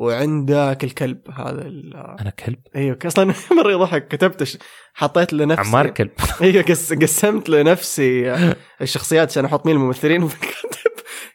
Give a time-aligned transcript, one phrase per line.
[0.00, 4.08] وعندك الكلب هذا ال- أنا كلب؟ أيوه أصلا مرة يضحك.
[4.08, 4.58] كتبت
[4.94, 6.10] حطيت لنفسي عمار كلب.
[6.42, 8.34] أيوه قس قسمت لنفسي
[8.82, 10.40] الشخصيات عشان أحط مين الممثلين وكتب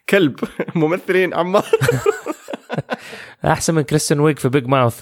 [0.10, 0.40] كلب
[0.76, 1.66] ممثلين عمار.
[3.46, 5.02] أحسن من كريستيان ويج في بيج ماوث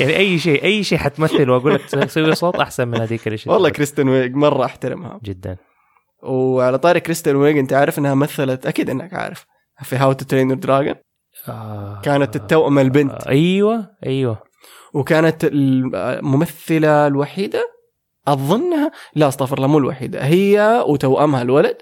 [0.00, 3.70] يعني أي شيء أي شيء حتمثل وأقول لك تسوي صوت أحسن من هذيك الاشياء والله
[3.70, 5.20] كريستن ويج مرة أحترمها.
[5.24, 5.56] جدا.
[6.22, 9.46] وعلى طاري كريستن ويج أنت عارف إنها مثلت أكيد إنك عارف
[9.82, 10.94] في How to Train Dragon
[12.02, 13.12] كانت التوأمة البنت.
[13.12, 14.42] آه أيوه أيوه.
[14.94, 17.72] وكانت الممثلة الوحيدة
[18.28, 21.76] اظنها لا أستغفر الله مو الوحيدة هي وتوأمها الولد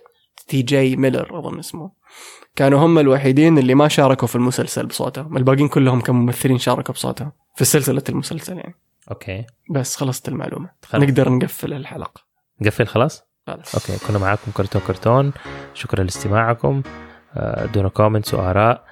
[0.48, 0.96] T.J.
[0.96, 1.90] Miller أظن اسمه.
[2.56, 5.36] كانوا هم الوحيدين اللي ما شاركوا في المسلسل بصوتهم.
[5.36, 8.74] الباقيين كلهم كممثلين شاركوا بصوتهم في سلسلة المسلسل يعني.
[9.10, 9.44] Okay.
[9.70, 10.70] بس خلصت المعلومة.
[10.84, 11.02] خلاص.
[11.02, 12.20] نقدر نقفل الحلقة.
[12.60, 13.74] نقفل خلاص؟ خلاص.
[13.74, 15.32] Okay كنا معاكم كرتون كرتون.
[15.74, 16.82] شكرا لاستماعكم.
[17.36, 18.84] آه، ادونا comments وآراء.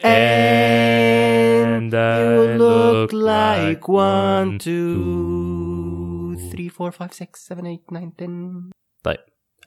[0.04, 8.72] And I look like one, two, three, four, five, six, seven, eight, nine, ten.
[9.04, 9.20] طيب.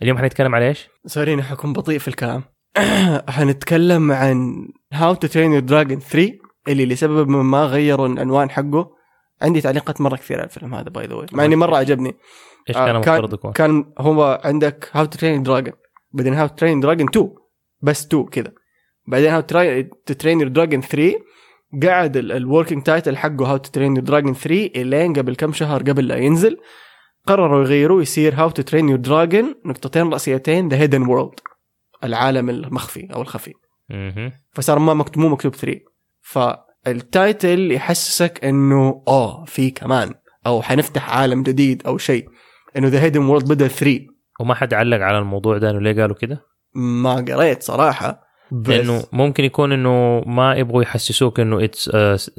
[0.03, 2.43] اليوم حنتكلم على إيش؟ sorry اني حكون بطيء في الكلام.
[3.28, 6.32] حنتكلم عن How to Train Your Dragon 3
[6.69, 8.91] اللي لسبب ما غيروا العنوان حقه.
[9.43, 12.16] عندي تعليقات مرة كثيرة على الفيلم هذا by the مع إني مرة عجبني.
[12.69, 15.75] إيش آه، كان كان- المفروض يكون؟ كان هو عندك to Train Your Dragon.
[16.12, 17.34] بعدين to Train Your Dragon 2
[17.82, 18.53] بس 2 كذا.
[19.06, 21.15] بعدين Train, to train Your Dragon 3
[21.82, 25.82] قعد ال working title حقه How to Train Your Dragon 3 إلين قبل كم شهر
[25.82, 26.59] قبل لا ينزل.
[27.26, 31.42] قرروا يغيروه يصير How to Train Your Dragon نقطتين رئيسيتين The Hidden World
[32.04, 33.52] العالم المخفي أو الخفي.
[34.52, 35.80] فصار ما مكتوب مو مكتوب 3
[36.22, 40.14] فال title يحسسك إنه اوه في كمان
[40.46, 42.28] أو حنفتح عالم جديد أو شيء.
[42.76, 44.00] إنه The Hidden World بدأ 3
[44.40, 49.02] وما حد علق على الموضوع ده إنه ليه قالوا كده؟ ما قريت صراحة بس لأنه
[49.12, 51.91] ممكن يكون إنه ما يبغوا يحسسوك إنه it's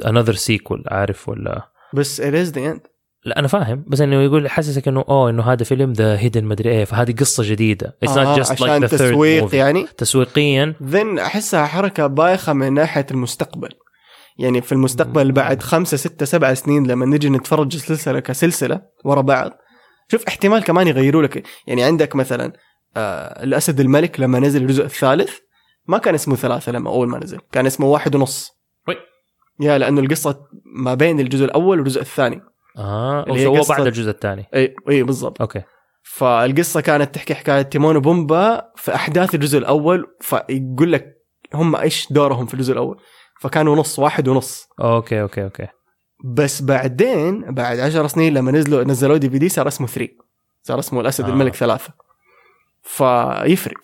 [0.07, 2.94] another sequel عارف ولا؟ بس it is the end.
[3.25, 6.69] لا أنا فاهم بس إنه يقول يحسسك إنه أوه إنه هذا فيلم The Hidden مدري
[6.69, 7.97] إيه فهذه قصة جديدة.
[8.03, 9.87] It's not just عشان like the تسويق يعني.
[9.97, 10.75] تسويقيا.
[10.83, 13.69] Then أحسها حركة بايخة من ناحية المستقبل.
[14.37, 19.51] يعني في المستقبل بعد خمسة ستة سبعة سنين لما نجي نتفرج السلسلة كسلسلة ورا بعض
[20.11, 21.43] شوف احتمال كمان يغيروا لك.
[21.67, 22.53] يعني عندك مثلا
[22.97, 25.37] آه الأسد الملك لما نزل الجزء الثالث
[25.87, 28.55] ما كان اسمه ثلاثة لما أول ما نزل كان اسمه واحد ونص.
[29.59, 30.39] يا لأنه القصة
[30.75, 32.41] ما بين الجزء الأول والجزء الثاني.
[32.77, 33.25] آه.
[33.29, 34.45] وسووه قصة- بعد الجزء الثاني.
[34.55, 35.41] إي إي بالضبط.
[35.41, 35.61] Okay.
[36.03, 41.15] فالقصة كانت تحكي حكاية تيمون وبومبا في أحداث الجزء الأول فيقول لك
[41.53, 42.97] هم إيش دورهم في الجزء الأول؟
[43.41, 44.67] فكانوا نص واحد ونص.
[44.81, 45.67] Okay okay okay.
[46.25, 50.09] بس بعدين بعد عشر سنين لما نزلوا نزلوا DVD صار اسمه 3
[50.63, 51.29] صار اسمه الأسد آه.
[51.29, 51.93] الملك ثلاثة.
[52.81, 53.77] فيفرق.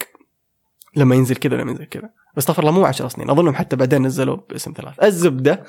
[0.95, 2.09] لما ينزل كذا لما ينزل كذا.
[2.35, 5.07] بس استغفر الله مو 10 سنين أظنهم حتى بعدين نزلوا باسم ثلاثة.
[5.07, 5.63] الزبدة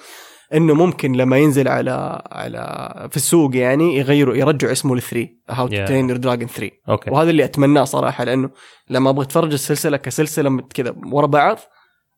[0.55, 5.69] إنه ممكن لما ينزل على على في السوق يعني يغيروا يرجعوا اسمه ل 3 How
[5.69, 5.85] to.
[5.85, 8.51] Train Your Dragon 3 okay وهذا اللي أتمناه صراحة لأنه
[8.91, 11.59] لما أبغى أتفرج السلسلة كسلسلة كذا ورا بعض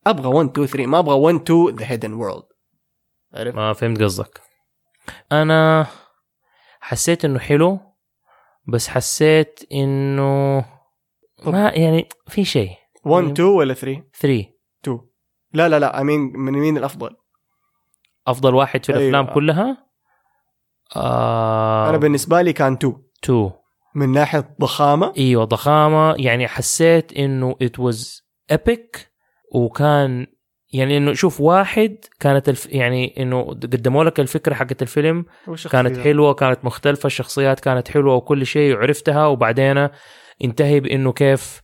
[0.07, 2.45] أبغى 1 2 3 ما أبغى 1 2 ذا Hidden World
[3.35, 4.41] عرفت؟ ما فهمت قصدك.
[5.33, 5.87] أنا
[6.81, 7.79] حسيت إنه حلو
[8.69, 10.65] بس حسيت إنه
[11.47, 12.71] ما يعني في شيء.
[13.05, 14.45] 1 2 ولا 3 3
[14.85, 15.01] 2
[15.53, 17.17] لا لا لا امين من مين الأفضل؟
[18.27, 19.35] أفضل واحد في الأفلام أيوة.
[19.35, 19.87] كلها؟
[20.97, 23.51] آه أنا بالنسبة لي كان 2 تو.
[23.95, 25.13] من ناحية ضخامة.
[25.19, 26.15] إيوه ضخامة.
[26.19, 28.23] يعني حسيت إنه it was
[28.53, 29.01] epic
[29.55, 30.27] وكان
[30.73, 35.25] يعني إنه شوف واحد كانت الف يعني إنه قدموا لك الفكرة حقت الفيلم
[35.71, 39.27] كانت؟ حلوة كانت مختلفة الشخصيات كانت حلوة وكل شيء وعرفتها.
[39.27, 39.89] وبعدين
[40.45, 41.64] انتهي بإنه كيف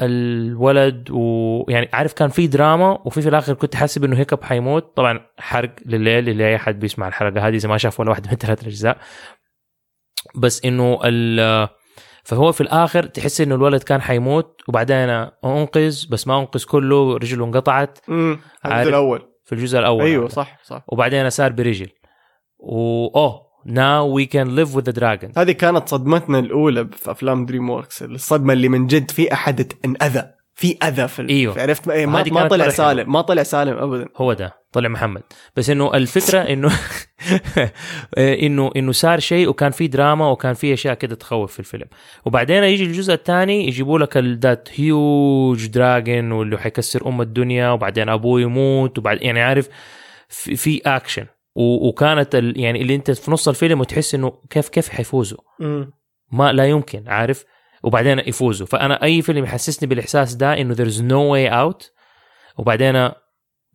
[0.00, 5.20] الولد ويعني عارف كان في دراما وفي في الآخر كنت حاسب إنه هيكب حيموت طبعا
[5.38, 8.66] حرق لليل اللي أي حد بيسمع الحلقة هذه إذا ما شاف ولا واحد من ثلاث
[8.66, 8.98] اجزاء
[10.34, 11.68] بس إنه ال
[12.24, 15.08] فهو في الآخر تحس إنه الولد كان حيموت وبعدين
[15.44, 17.98] أنقذ بس ما أنقذ كله رجله انقطعت.
[18.08, 18.38] امم.
[18.66, 19.22] الجزء الأول.
[19.44, 20.28] في الجزء الأول أيوه.
[20.28, 20.84] صح صح.
[20.88, 21.88] وبعدين صار برجل.
[22.58, 27.70] واوه now we can live with the dragon هذه كانت صدمتنا الأولى في أفلام دريم
[27.70, 30.24] ووركس الصدمة اللي من جد في أحد انأذى
[30.60, 31.52] في أذى في.
[31.52, 32.68] في عرفت؟ ما, ما, ما كانت طلع.
[32.68, 34.08] سالم ما طلع سالم ابدا.
[34.16, 35.22] هو ده طلع محمد.
[35.56, 36.72] بس إنه الفكرة إنه
[38.46, 41.86] إنه إنه صار شيء وكان في دراما وكان في أشياء كده تخوف في الفيلم.
[42.24, 48.40] وبعدين يجي الجزء الثاني يجيبوا لك that huge dragon واللي حيكسر أم الدنيا وبعدين أبوه
[48.40, 49.68] يموت وبعد يعني عارف
[50.28, 54.88] في, في اكشن وكانت ال يعني اللي انت في نص الفيلم وتحس انه كيف كيف
[54.88, 55.38] حيفوزوا.
[56.32, 57.44] ما لا يمكن عارف؟
[57.82, 58.66] وبعدين يفوزوا.
[58.66, 61.90] فأنا أي فيلم يحسسني بالإحساس ده إنه there's no way out.
[62.58, 63.08] وبعدين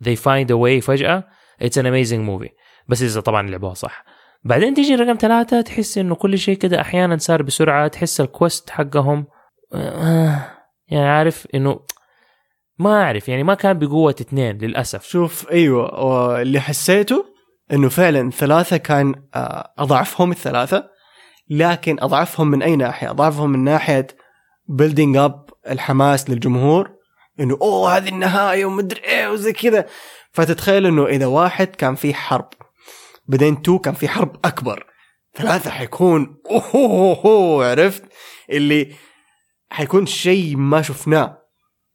[0.04, 1.24] they find a way فجأة.
[1.64, 2.52] It's an amazing movie.
[2.88, 4.06] بس إذا طبعا لعبوها صح.
[4.44, 7.88] بعدين تيجي رقم ثلاثة تحس إنه كل شيء كده أحيانا صار بسرعة.
[7.88, 9.28] تحس ال quest حقهم
[9.74, 10.52] آه
[10.88, 11.80] يعني عارف؟ إنه
[12.80, 15.04] ما أعرف يعني ما كان بقوة اثنين للأسف.
[15.04, 17.35] شوف أيوه واللي حسيته
[17.74, 20.90] إنه فعلا ثلاثة كان آه، أضعفهم الثلاثة
[21.50, 24.08] لكن أضعفهم من أي ناحية؟ أضعفهم من ناحية
[24.68, 26.92] building up الحماس للجمهور
[27.40, 29.86] إنه أوه هذه النهاية ومدري إيه وزي كذا.
[30.32, 32.50] فتتخيل إنه إذا واحد كان في حرب
[33.28, 34.86] بعدين two كان في حرب أكبر
[35.36, 36.38] ثلاثة حيكون
[36.76, 38.04] اوه, عرفت؟
[38.50, 38.96] اللي
[39.70, 41.42] حيكون شيء ما شفناه.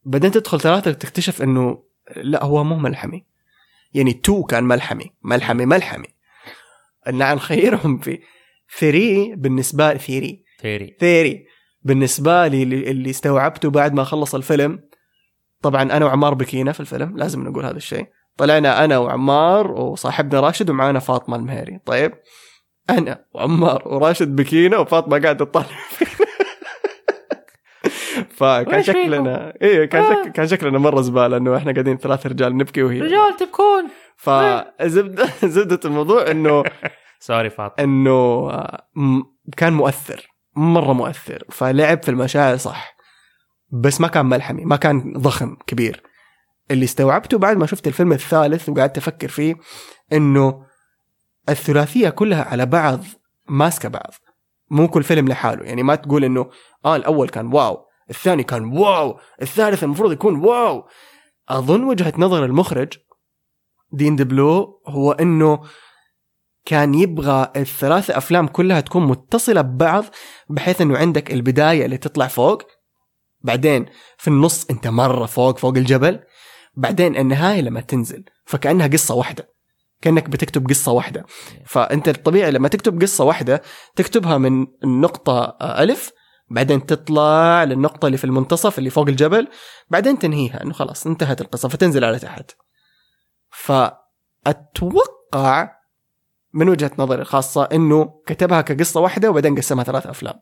[0.03, 1.83] بعدين تدخل ثلاثة تكتشف إنه
[2.15, 3.25] لا هو مو ملحمي.
[3.93, 6.07] يعني two كان ملحمي ملحمي ملحمي.
[7.13, 8.19] نعم نخيرهم في
[8.79, 11.45] three بالنسبة three three three
[11.81, 14.79] بالنسبة لي اللي اللي استوعبته بعد ما خلص الفيلم.
[15.61, 18.07] طبعا أنا وعمار بكينا في الفيلم لازم نقول هذا الشيء.
[18.37, 22.13] طلعنا أنا وعمار وصاحبنا راشد ومعانا فاطمة المهيري طيب
[22.89, 26.30] أنا وعمار وراشد بكينا وفاطمة قاعدة تطالع فينا.
[28.41, 30.23] فكان؟ شكلنا أيوه كان آه.
[30.23, 30.31] شك...
[30.31, 33.87] كان شكلنا مرة زبالة إنه إحنا قاعدين ثلاث رجال نبكي وهي رجال تبكون.
[34.17, 36.63] فزبده زبدة الموضوع انه
[37.19, 37.83] سوري فاطمة.
[37.83, 38.11] إنه
[38.49, 38.83] آه،
[39.57, 40.27] كان مؤثر.
[40.55, 41.43] مرة مؤثر.
[41.49, 42.95] فلعب في المشاعر صح.
[43.71, 44.65] بس ما كان ملحمي.
[44.65, 46.03] ما كان ضخم كبير.
[46.71, 49.55] اللي استوعبته بعد ما شفت الفيلم الثالث وقعدت أفكر فيه
[50.13, 50.65] إنه
[51.49, 53.03] الثلاثية كلها على بعض
[53.49, 54.13] ماسكة بعض.
[54.71, 55.63] مو كل فيلم لحاله.
[55.63, 56.49] يعني ما تقول إنه
[56.85, 57.90] آه الأول كان wow.
[58.09, 60.87] الثاني كان wow الثالث المفروض يكون wow.
[61.49, 62.93] أظن وجهة نظر المخرج
[63.91, 65.61] دين دبلو هو إنه
[66.65, 70.05] كان يبغى الثلاث أفلام كلها تكون متصلة ببعض
[70.49, 72.63] بحيث إنه عندك البداية اللي تطلع فوق
[73.41, 73.85] بعدين
[74.17, 76.19] في النص أنت مرة فوق فوق الجبل
[76.75, 79.51] بعدين النهاية لما تنزل فكأنها قصة واحدة
[80.01, 81.25] كأنك بتكتب قصة واحدة.
[81.65, 83.61] فأنت الطبيعي لما تكتب قصة واحدة
[83.95, 86.11] تكتبها من النقطه آه، ألف
[86.51, 89.47] بعدين تطلع للنقطة اللي في المنتصف اللي فوق الجبل
[89.89, 92.51] بعدين تنهيها إنه خلاص انتهت القصة فتنزل على تحت.
[94.45, 95.71] فأتوقع
[96.53, 100.39] من وجهة نظري الخاصة إنه كتبها كقصة واحدة وبعدين قسمها ثلاث أفلام.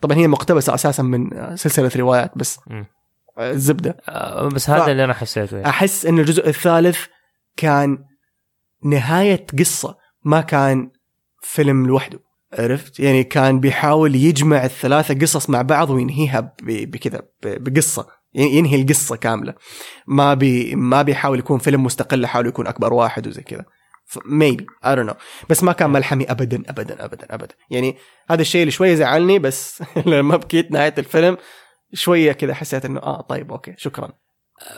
[0.00, 2.60] طبعا هي مقتبسة أساسا من سلسلة روايات بس.
[3.38, 3.96] آه، الزبدة.
[4.54, 5.68] بس هذا اللي أنا حسيته يعني.
[5.68, 7.06] أحس ان الجزء الثالث
[7.56, 8.04] كان
[8.84, 10.90] نهاية قصة ما كان
[11.42, 12.25] فيلم لوحده.
[12.52, 18.82] عرفت؟ يعني كان بيحاول يجمع الثلاثة قصص مع بعض وينهيها بكذا ب- بقصة ين- ينهي
[18.82, 19.54] القصة كاملة.
[20.06, 23.64] ما بي ما بيحاول يكون فيلم مستقل يحاول يكون أكبر واحد وزي كذا.
[24.26, 25.14] maybe I don't know
[25.50, 27.54] بس ما كان ملحمي ابدا ابدا ابدا ابدا.
[27.70, 27.96] يعني
[28.30, 31.36] هذا الشيء اللي شوية زعلني بس لما بكيت نهاية الفيلم
[31.92, 34.12] شوية كذا حسيت إنه آه طيب okay شكرا.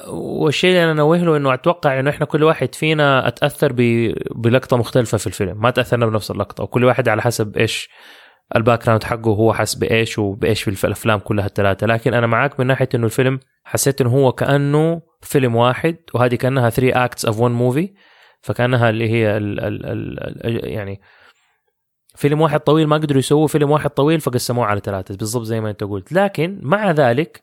[0.08, 4.12] والشيء اللي أنا أنوه له إنه أتوقع إنه إحنا كل واحد فينا أتأثر ب...
[4.34, 5.60] بلقطة مختلفة في الفيلم.
[5.60, 6.64] ما تأثرنا بنفس اللقطة.
[6.64, 7.88] وكل واحد على حسب إيش
[8.56, 12.66] ال background حقه هو حس بإيش وبإيش في الأفلام كلها الثلاثه لكن أنا معاك من
[12.66, 17.54] ناحية إنه الفيلم حسيت إنه هو كأنه فيلم واحد وهذه كأنها 3 acts of 1
[17.54, 17.94] movie
[18.40, 21.00] فكأنها اللي هي ال ال ال ال يعني
[22.16, 25.70] فيلم واحد طويل ما قدروا يسووا فيلم واحد طويل فقسموه على ثلاثة بالضبط زي ما
[25.70, 26.12] أنت قلت.
[26.12, 27.42] لكن مع ذلك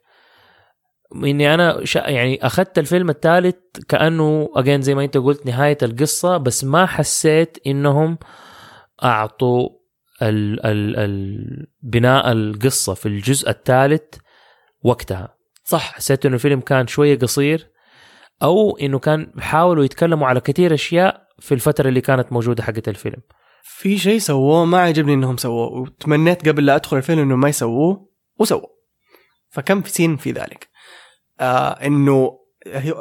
[1.24, 3.56] إني أنا شا يعني أخذت الفيلم الثالث
[3.90, 8.18] كأنه اجين زي ما أنت قلت نهاية القصة بس ما حسيت إنهم
[9.04, 9.70] أعطوا
[10.22, 14.16] ال ال ال بناء القصة في الجزء الثالث
[14.84, 15.36] وقتها.
[15.64, 15.94] صح.
[15.94, 17.68] حسيت إنه الفيلم كان شوية قصير
[18.44, 23.22] أو إنه كان حاولوا يتكلموا على كثير أشياء في الفترة اللي كانت موجودة حقت الفيلم.
[23.64, 28.10] في شيء سووه ما عجبني إنهم سووه وتمنيت قبل لا أدخل الفيلم إنه ما يسووه
[28.40, 28.76] وسووه.
[29.50, 30.75] فكم في سين في ذلك؟
[31.40, 32.40] آه إنه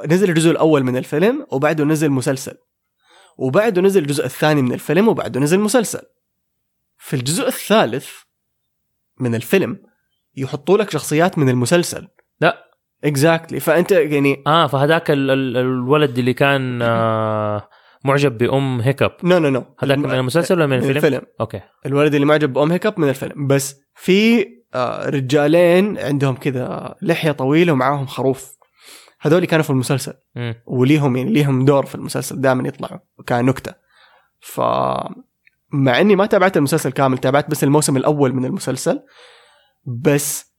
[0.06, 2.54] نزل الجزء الأول من الفيلم وبعده نزل مسلسل.
[3.38, 6.00] وبعده نزل الجزء الثاني من الفيلم وبعده نزل مسلسل.
[6.98, 8.08] في الجزء الثالث
[9.20, 9.78] من الفيلم
[10.36, 12.08] يحطوا لك شخصيات من المسلسل.
[12.40, 12.64] لا.
[13.04, 17.68] اكزاكتلي فأنت يعني آه فهذاك ال- ال- الولد اللي كان آه
[18.04, 19.10] معجب بأم هيكب.
[19.24, 21.22] no no no هذاك من المسلسل ولا من من الفيلم؟ الفيلم.
[21.40, 21.60] okay.
[21.86, 23.46] الولد اللي معجب بأم هيكب من الفيلم.
[23.46, 24.46] بس في
[25.06, 28.56] رجالين عندهم كذا لحية طويلة ومعاهم خروف.
[29.20, 30.14] هذول كانوا في المسلسل.
[30.66, 33.74] وليهم يعني ليهم دور في المسلسل دائما يطلعوا كان نكتة
[34.40, 34.60] ف
[35.70, 39.00] مع إني ما تابعت المسلسل كامل تابعت بس الموسم الأول من المسلسل.
[39.84, 40.54] بس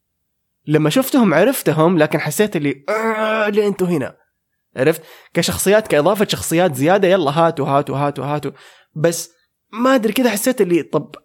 [0.68, 4.16] لما شفتهم عرفتهم لكن حسيت اللي آه ليه أنتوا هنا؟
[4.78, 5.02] عرفت؟
[5.34, 8.52] كشخصيات كإضافة شخصيات زيادة يلا هاتوا هاتوا هاتوا هاتوا.
[8.96, 9.32] بس
[9.74, 11.16] ما أدري كذا حسيت اللي طب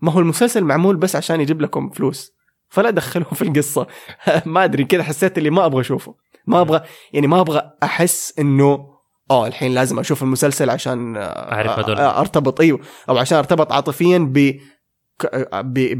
[0.00, 2.32] ما هو المسلسل معمول بس عشان يجيب لكم فلوس.
[2.68, 3.86] فلا دخلهم في القصة.
[4.46, 6.14] ما أدري كذا حسيت اللي ما أبغى أشوفه.
[6.46, 6.80] ما أبغى
[7.12, 8.86] يعني ما أبغى أحس إنه
[9.30, 11.20] آه الحين لازم أشوف المسلسل عشان آه،
[11.52, 11.96] أعرف هذول.
[11.98, 14.56] آه، أرتبط إيوه أو عشان أرتبط عاطفيا ب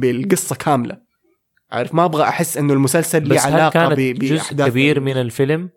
[0.00, 0.96] بالقصة كاملة.
[1.72, 5.70] عارف ما أبغى أحس إنه المسلسل هل علاقة كانت ب- جزء بأحداث كبير من الفيلم؟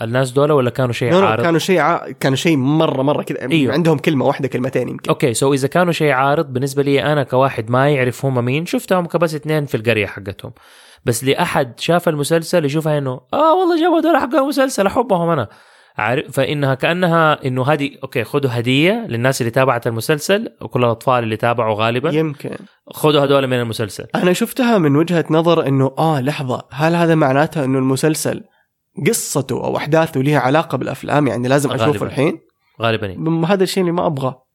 [0.00, 2.10] الناس دول ولا كانوا شيء لا لا عارض؟ كانوا شيء ع...
[2.20, 3.72] كانوا شيء مرة مرة كذا أيوه.
[3.72, 5.10] عندهم كلمة واحدة كلمتين يمكن.
[5.10, 9.06] okay so إذا كانوا شيء عارض بالنسبة لي أنا كواحد ما يعرف هم مين شفتهم
[9.06, 10.52] ك بس اثنين في القرية حقتهم.
[11.04, 15.48] بس لأحد شاف المسلسل يشوفها إنه آه والله جابوا دول حق المسلسل أحبهم أنا.
[15.98, 21.36] عارف فإنها كأنها إنه هذه okay خذوا هدية للناس اللي تابعت المسلسل وكل الأطفال اللي
[21.36, 22.10] تابعوا غالبا.
[22.10, 22.56] يمكن.
[22.90, 24.06] خذوا هذول من المسلسل.
[24.14, 28.44] أنا شفتها من وجهة نظر إنه آه لحظة هل هذا معناته إنه المسلسل
[29.06, 32.06] قصته أو أحداثه لها علاقة بالأفلام يعني لازم أشوفه غالباً.
[32.06, 32.40] الحين
[32.82, 34.46] غالبا هذا الشيء اللي ما أبغاه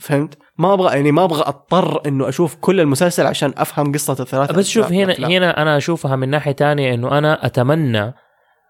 [0.00, 4.52] فهمت ما أبغى يعني ما أبغى أضطر إنه أشوف كل المسلسل عشان أفهم قصة الثلاث
[4.52, 5.30] بس شوف هنا الأفلام.
[5.30, 8.14] هنا أنا أشوفها من ناحية تانية إنه أنا أتمنى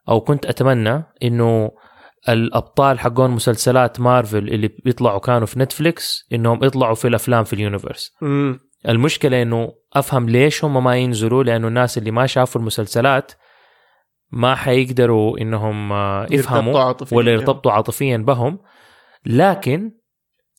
[0.09, 1.71] أو كنت أتمنى إنه
[2.29, 7.59] الأبطال حقون مسلسلات مارفل اللي بيطلعوا كانوا في نتفليكس إنهم يطلعوا في الأفلام في ال
[7.59, 8.13] universe.
[8.89, 13.33] المشكلة إنه أفهم ليش هم ما ينزلوا لأنه الناس اللي ما شافوا المسلسلات
[14.33, 17.19] ما حيقدروا إنهم آه، يرتبطوا يفهموا عاطفياً.
[17.19, 18.59] ولا يرتبطوا عاطفيا بهم.
[19.27, 19.93] لكن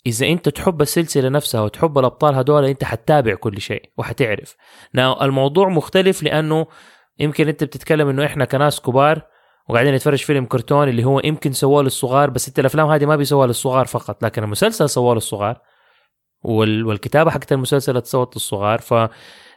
[0.05, 4.55] إذا أنت تحب السلسلة نفسها وتحب الأبطال هذول أنت حتتابع كل شيء وحتعرف.
[4.93, 6.67] ناو الموضوع مختلف لأنه
[7.19, 9.21] يمكن أنت بتتكلم إنه إحنا كناس كبار
[9.69, 13.47] وقاعدين نتفرج فيلم كرتون اللي هو يمكن سووه للصغار بس انت الأفلام هذه ما بيسووها
[13.47, 15.57] للصغار فقط لكن المسلسل سووه للصغار
[16.43, 18.79] وال- والكتابة حقت المسلسل اتسوت للصغار.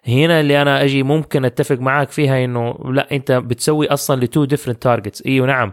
[0.06, 4.44] فهنا اللي أنا أجي ممكن أتفق معاك فيها إنه لا أنت بتسوي أصلا ل two
[4.44, 5.72] different targets إيوه نعم.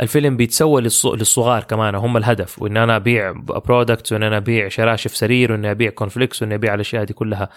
[0.00, 2.62] الفيلم بيتسوى للص- للصغار كمان هم الهدف.
[2.62, 3.32] وإن أنا أبيع
[3.66, 7.48] products وإن أنا أبيع شراشف سرير وان أبيع cornflakes وان أبيع الأشياء دي كلها.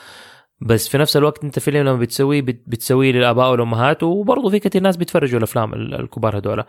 [0.61, 4.81] بس في نفس الوقت أنت فيلم لما بتسويه بت- بتسويه للآباء والأمهات وبرضه في كثير
[4.81, 6.63] ناس بيتفرجوا الأفلام ال- الكبار هذول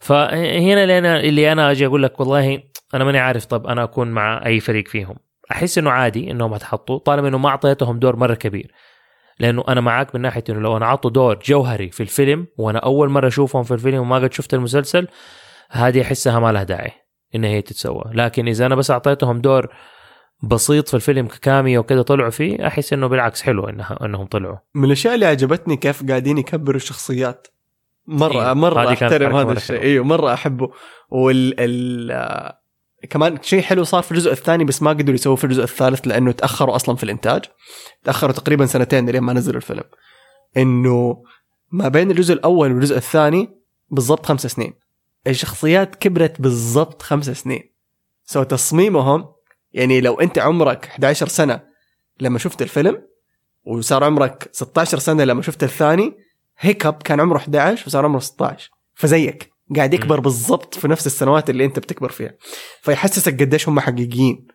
[0.00, 2.62] فهنا اللي أنا اللي أنا أجي أقول لك والله
[2.94, 5.16] أنا ماني عارف طب أنا أكون مع أي فريق فيهم.
[5.52, 8.72] أحس إنه عادي إنهم هتحطوا طالما إنه ما أعطيتهم دور مرة كبير.
[9.38, 13.08] لأنه أنا معاك من ناحية إنه لو أنا أعطوا دور جوهري في الفيلم وأنا أول
[13.08, 15.08] مرة أشوفهم في الفيلم وما قد شفت المسلسل
[15.70, 16.92] هذه أحسها ما لها داعي
[17.34, 18.04] إن هي تتسوى.
[18.12, 19.68] لكن إذا أنا بس أعطيتهم دور
[20.42, 24.56] بسيط في الفيلم ككاميو وكذا طلعوا فيه أحس إنه بالعكس حلو انها إنهم طلعوا.
[24.74, 27.46] من الأشياء اللي عجبتني كيف قاعدين يكبروا الشخصيات.
[28.06, 29.82] مره إيه، مرة أحترم هذا الشيء.
[29.82, 30.70] أيوه مرة أحبه.
[31.08, 32.52] وال ال
[33.10, 36.32] كمان شيء حلو صار في الجزء الثاني بس ما قدروا يسووه في الجزء الثالث لأنه
[36.32, 37.44] تأخروا أصلا في الإنتاج.
[38.04, 39.84] تأخروا تقريبا سنتين لين ما نزلوا الفيلم.
[40.56, 41.22] إنه
[41.70, 43.48] ما بين الجزء الأول والجزء الثاني
[43.90, 44.74] بالضبط خمس سنين.
[45.26, 47.72] الشخصيات كبرت بالضبط خمس سنين.
[48.24, 49.28] سو تصميمهم
[49.72, 51.60] يعني لو أنت عمرك 11 سنة
[52.20, 53.02] لما شفت الفيلم
[53.64, 56.16] وصار عمرك 16 سنة لما شفت الثاني
[56.58, 59.51] هيكب كان عمره 11 وصار عمره 16 فزيك.
[59.76, 60.20] قاعد يكبر.
[60.20, 62.34] بالضبط في نفس السنوات اللي انت بتكبر فيها.
[62.80, 64.46] فيحسسك قديش هم حقيقيين.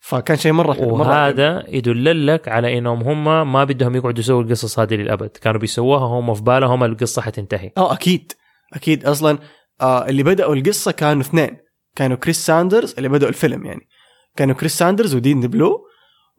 [0.00, 1.08] فكان شيء مرة حلو مرة.
[1.08, 5.28] وهذا يدل لك على إنهم هم ما بدهم يقعدوا يسووا القصص هذه للأبد.
[5.28, 7.72] كانوا بيسووها هم في بالهم القصة حتنتهي.
[7.76, 8.32] آه أكيد.
[8.72, 9.06] أكيد.
[9.06, 9.38] أصلا
[9.80, 11.56] آه اللي بدأوا القصة كانوا اثنين.
[11.96, 13.88] كانوا كريس ساندرز اللي بدأوا الفيلم يعني.
[14.36, 15.86] كانوا كريس ساندرز ودين بلو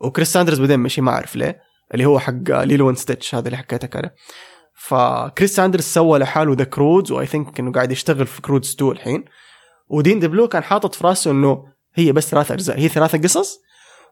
[0.01, 1.59] وكريس ساندرز بعدين مشي ما أعرف ليه
[1.93, 4.13] اللي هو حق Lilo and Stitch هذا اللي حكيتك عليه.
[4.75, 8.91] فكريس ساندرز سوى لحاله The Croods و I think إنه قاعد يشتغل في Croods 2
[8.91, 9.25] الحين.
[9.89, 11.63] ودين بلو كان حاطط في راسه إنه
[11.95, 13.59] هي بس ثلاث أجزاء هي ثلاثة قصص.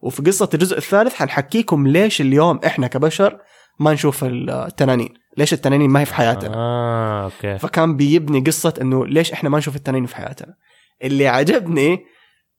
[0.02, 3.40] وفي قصة الجزء الثالث حنحكيكم ليش اليوم إحنا كبشر
[3.80, 5.14] ما نشوف التنانين.
[5.38, 7.58] ليش التنانين ما هي في حياتنا؟ آه أوكي.
[7.58, 10.56] فكان بيبني قصة إنه ليش إحنا ما نشوف التنانين في حياتنا.
[11.04, 12.06] اللي عجبني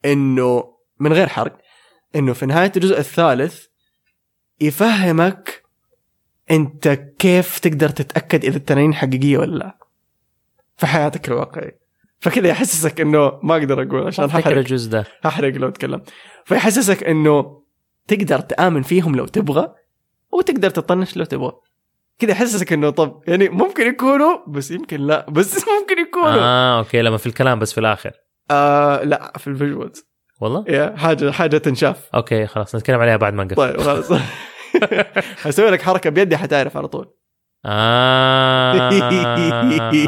[0.04, 0.64] إنه
[1.00, 1.58] من غير حرق
[2.16, 3.64] إنه في نهاية الجزء الثالث
[4.60, 5.63] يفهمك
[6.50, 9.78] أنت كيف تقدر تتأكد إذا التنانين حقيقية ولا لا؟
[10.76, 11.78] في حياتك الواقعية.
[12.18, 15.04] فكذا يحسسك إنه ما أقدر أقول عشان هحرق الجزء ده.
[15.22, 16.02] هحرق لو أتكلم.
[16.44, 17.62] فيحسسك إنه
[18.08, 19.74] تقدر تآمن فيهم لو تبغى
[20.32, 21.52] وتقدر تطنش لو تبغى.
[22.18, 25.26] كذا يحسسك إنه طب يعني ممكن يكونوا بس يمكن لا.
[25.30, 26.40] بس ممكن يكونوا.
[26.40, 28.12] آه أوكي لما في الكلام بس في الآخر.
[28.50, 30.06] آه لا في ال visuals.
[30.40, 32.08] والله؟ يا حاجة حاجة تنشاف.
[32.14, 34.12] أوكي خلاص نتكلم عليها بعد ما نقفل طيب خلاص.
[35.48, 37.14] أسوي لك حركة بيدي حتعرف على طول.
[37.66, 38.72] آه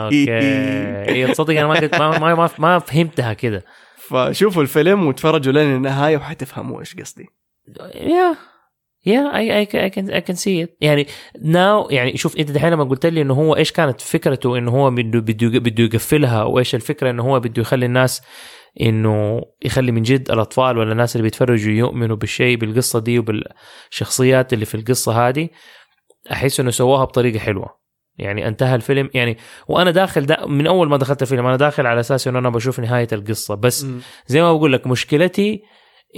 [0.00, 0.26] أوكي.
[1.08, 3.64] اي تصدق أنا ما كنت ما ما, ما, فهمتها كده
[3.96, 7.26] فشوفوا الفيلم وتفرجوا لين النهاية وحتفهموا إيش قصدي.
[7.95, 8.37] yeah
[9.07, 11.06] yeah I I can I can see it يعني
[11.42, 14.90] ناو يعني شوف أنت دحين لما قلت لي إنه هو إيش كانت فكرته إنه هو
[14.90, 18.23] بده بده بده يقفلها وإيش الفكرة إنه هو بده يخلي الناس
[18.80, 24.64] إنه يخلي من جد الأطفال ولا الناس اللي بيتفرجوا يؤمنوا بالشيء بالقصة دي وبالشخصيات اللي
[24.64, 25.49] في القصة هذه
[26.33, 27.87] أحس إنه سواها بطريقة حلوة.
[28.18, 29.11] يعني انتهى الفيلم.
[29.14, 29.37] يعني
[29.68, 32.80] وأنا داخل دا من أول ما دخلت الفيلم أنا داخل على أساس إنه أنا بشوف
[32.80, 33.54] نهاية القصة.
[33.54, 33.87] بس
[34.26, 35.62] زي ما بقول لك مشكلتي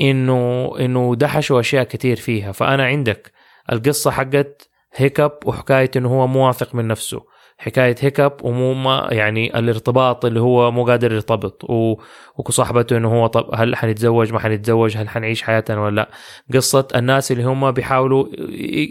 [0.00, 2.52] إنه إنه دحشوا أشياء كثير فيها.
[2.52, 3.32] فأنا عندك
[3.72, 7.38] القصة حقت هيكب وحكاية إنه هو مو واثق من نفسه.
[7.60, 11.64] حكاية هيكب ومو ما يعني الارتباط اللي هو مو قادر يرتبط.
[12.38, 16.08] وصاحبته إنه هو طب هل حنتزوج؟ ما حنتزوج؟ هل حنعيش حياتنا ولا لا؟
[16.54, 18.26] قصة الناس اللي هم بيحاولوا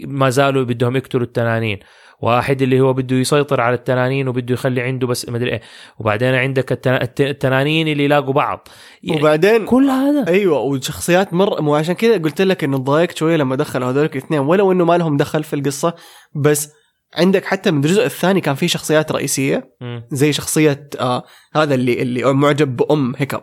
[0.06, 1.78] ما زالوا بدهم يقتلوا التنانين.
[2.20, 5.60] واحد اللي هو بده يسيطر على التنانين وبده يخلي عنده بس مدري إيه.
[5.98, 8.68] وبعدين عندك التنا- الت- التنانين اللي يلاقوا بعض.
[9.02, 10.28] يعني وبعدين كل هذا.
[10.28, 14.40] أيوه وشخصيات مر مو عشان كذا قلت لك إنه ضايقت شوية لما دخلوا هذول الاثنين.
[14.40, 15.94] ولو إنه ما لهم دخل في القصة
[16.34, 16.77] بس
[17.14, 19.74] عندك حتى من الجزء الثاني كان في شخصيات رئيسية.
[20.10, 21.24] زي شخصية آه
[21.54, 23.42] هذا اللي اللي معجب بأم هيكب.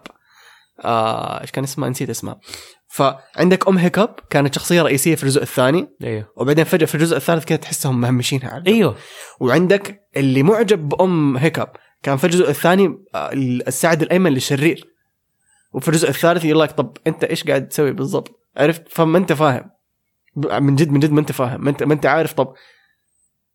[0.85, 2.39] آه إيش كان اسمها نسيت اسمها
[2.87, 5.87] فعندك أم هيكب كانت شخصية رئيسية في الجزء الثاني.
[6.03, 6.31] أيوه.
[6.37, 8.63] وبعدين فجأة في الجزء الثالث كده تحسهم مهمشينها على.
[8.67, 8.95] أيوه.
[9.39, 11.67] وعندك اللي معجب بأم هيكب
[12.03, 14.95] كان في الجزء الثاني آه، الساعد الأيمن للشرير.
[15.73, 19.71] وفي الجزء الثالث يقول لك طب أنت إيش قاعد تسوي بالضبط؟ عرفت؟ فما أنت فاهم.
[20.35, 21.63] من جد من جد ما أنت فاهم.
[21.63, 22.53] ما أنت ما أنت عارف طب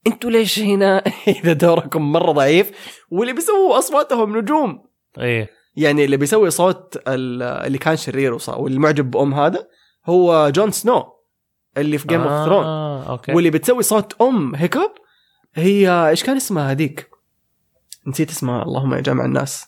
[0.06, 0.98] أنتوا ليش هنا؟
[1.44, 2.70] إذا دوركم مرة ضعيف.
[3.10, 4.84] واللي بيسووا أصواتهم نجوم.
[5.18, 5.50] إيه.
[5.76, 9.68] يعني اللي بيسوي صوت ال- اللي كان شرير وص- واللي معجب بأم هذا
[10.06, 11.04] هو جون سنو
[11.76, 13.32] اللي في Game of Thrones آه أوكي.
[13.32, 14.90] واللي بتسوي صوت أم هيكب
[15.54, 17.10] هي إيش كان اسمها هذيك؟
[18.06, 19.66] نسيت اسمها اللهم يا جامع الناس.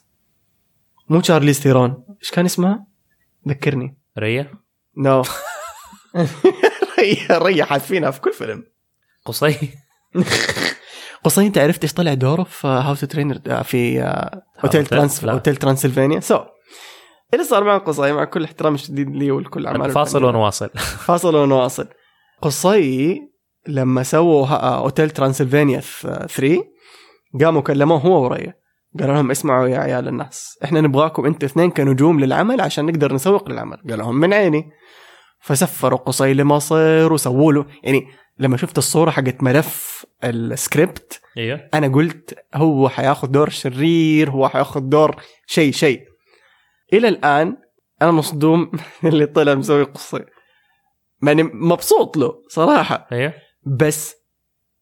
[1.09, 2.87] مو تشارليز ثيرون إيش كان اسمها؟
[3.49, 3.99] ذكرني.
[4.18, 4.51] ريا؟
[4.97, 5.23] نو
[6.99, 8.64] ريا ريا حاتفينها في كل فيلم.
[9.25, 9.68] قصي.
[11.25, 14.03] قصي أنت عرفت إيش طلع دوره في هاوس ترينر في
[14.64, 15.25] اوتيل ترانس.
[15.25, 16.38] اوتيل ترانسلفانيا سو
[17.35, 20.25] اللي صار مع قصي مع كل احترام الشديد لي ولكل اعمال فاصل.
[20.25, 20.68] ونواصل.
[21.07, 21.88] فاصل ونواصل.
[22.42, 23.20] قصي
[23.68, 26.29] لما سووا اوتيل ترانسلفانيا 3
[27.40, 28.55] قاموا كلموه هو وريا
[29.01, 33.48] قالوا لهم اسمعوا يا عيال الناس إحنا نبغاكم أنتوا اثنين كنجوم للعمل عشان نقدر نسوق
[33.48, 33.77] للعمل.
[33.90, 34.70] قال لهم من عيني.
[35.40, 38.07] فسفروا قصي لمصر وسووا له يعني
[38.38, 41.68] لما شفت الصورة حقت ملف السكريبت أيوه.
[41.75, 45.16] أنا قلت هو حياخذ دور شرير هو حياخذ دور
[45.47, 46.03] شيء شيء.
[46.92, 47.57] إلى الآن
[48.03, 48.71] أنا مصدوم
[49.05, 50.25] اللي طلع مسوي قصي
[51.21, 53.09] ماني مبسوط له صراحة.
[53.12, 53.35] أيوه.
[53.62, 54.14] بس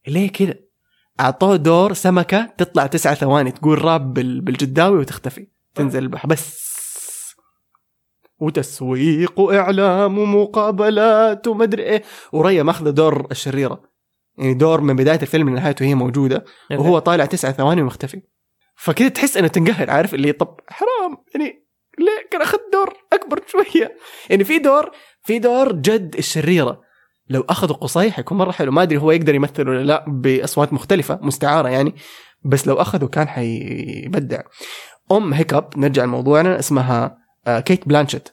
[0.08, 0.54] ليه كذا
[1.20, 6.28] أعطوه دور سمكة تطلع تسعة ثواني تقول راب بال- بالجداوي وتختفي تنزل البحر.
[6.28, 6.69] بس
[8.40, 12.02] وتسويق واعلام ومقابلات ومدري إيه.
[12.32, 13.82] وريا ماخذه دور الشريرة.
[14.38, 18.22] يعني دور من بداية الفيلم لنهايته هي موجودة وهو طالع تسعة ثواني ومختفي.
[18.76, 21.66] فكذا تحس إنه تنقهر عارف؟ اللي طب حرام يعني
[21.98, 23.96] ليه؟ كان أخذ دور أكبر شوية.
[24.30, 24.90] يعني في دور
[25.22, 26.80] في دور جد الشريرة.
[27.28, 28.72] لو أخذوا قصي حيكون مرة حلو.
[28.72, 31.94] ما أدري هو يقدر يمثل ولا لا بأصوات مختلفة مستعارة يعني.
[32.44, 34.40] بس لو أخذوا كان حيبدع.
[35.12, 38.28] أم هيكب نرجع لموضوعنا اسمها كيت بلانشيت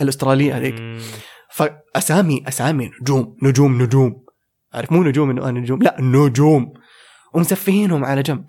[0.00, 1.00] الأسترالية هذيك.
[1.50, 4.24] فأسامي أسامي نجوم نجوم نجوم.
[4.74, 5.82] عارف مو نجوم انه أنا نجوم.
[5.82, 6.74] لا نجوم.
[7.34, 8.44] ومسفهينهم على جنب.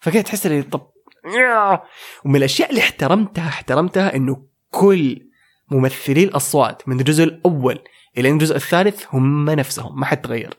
[0.00, 0.90] فكده تحس اللي طب.
[2.24, 5.28] ومن الأشياء اللي احترمتها احترمتها إنه كل
[5.70, 7.78] ممثلي الأصوات من الجزء الأول
[8.18, 10.54] إلى الجزء الثالث هم نفسهم ما حد تغير.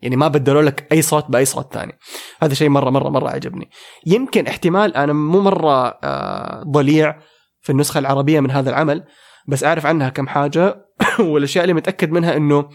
[0.00, 1.98] يعني ما بدلوا لك أي صوت بأي صوت ثاني.
[2.42, 3.70] هذا شيء مرة مرة مرة عجبني.
[4.06, 7.18] يمكن احتمال أنا مو مرة آه، ضليع
[7.62, 9.04] في النسخة العربية من هذا العمل
[9.48, 10.86] بس أعرف عنها كم حاجة
[11.30, 12.68] والأشياء اللي متأكد منها إنه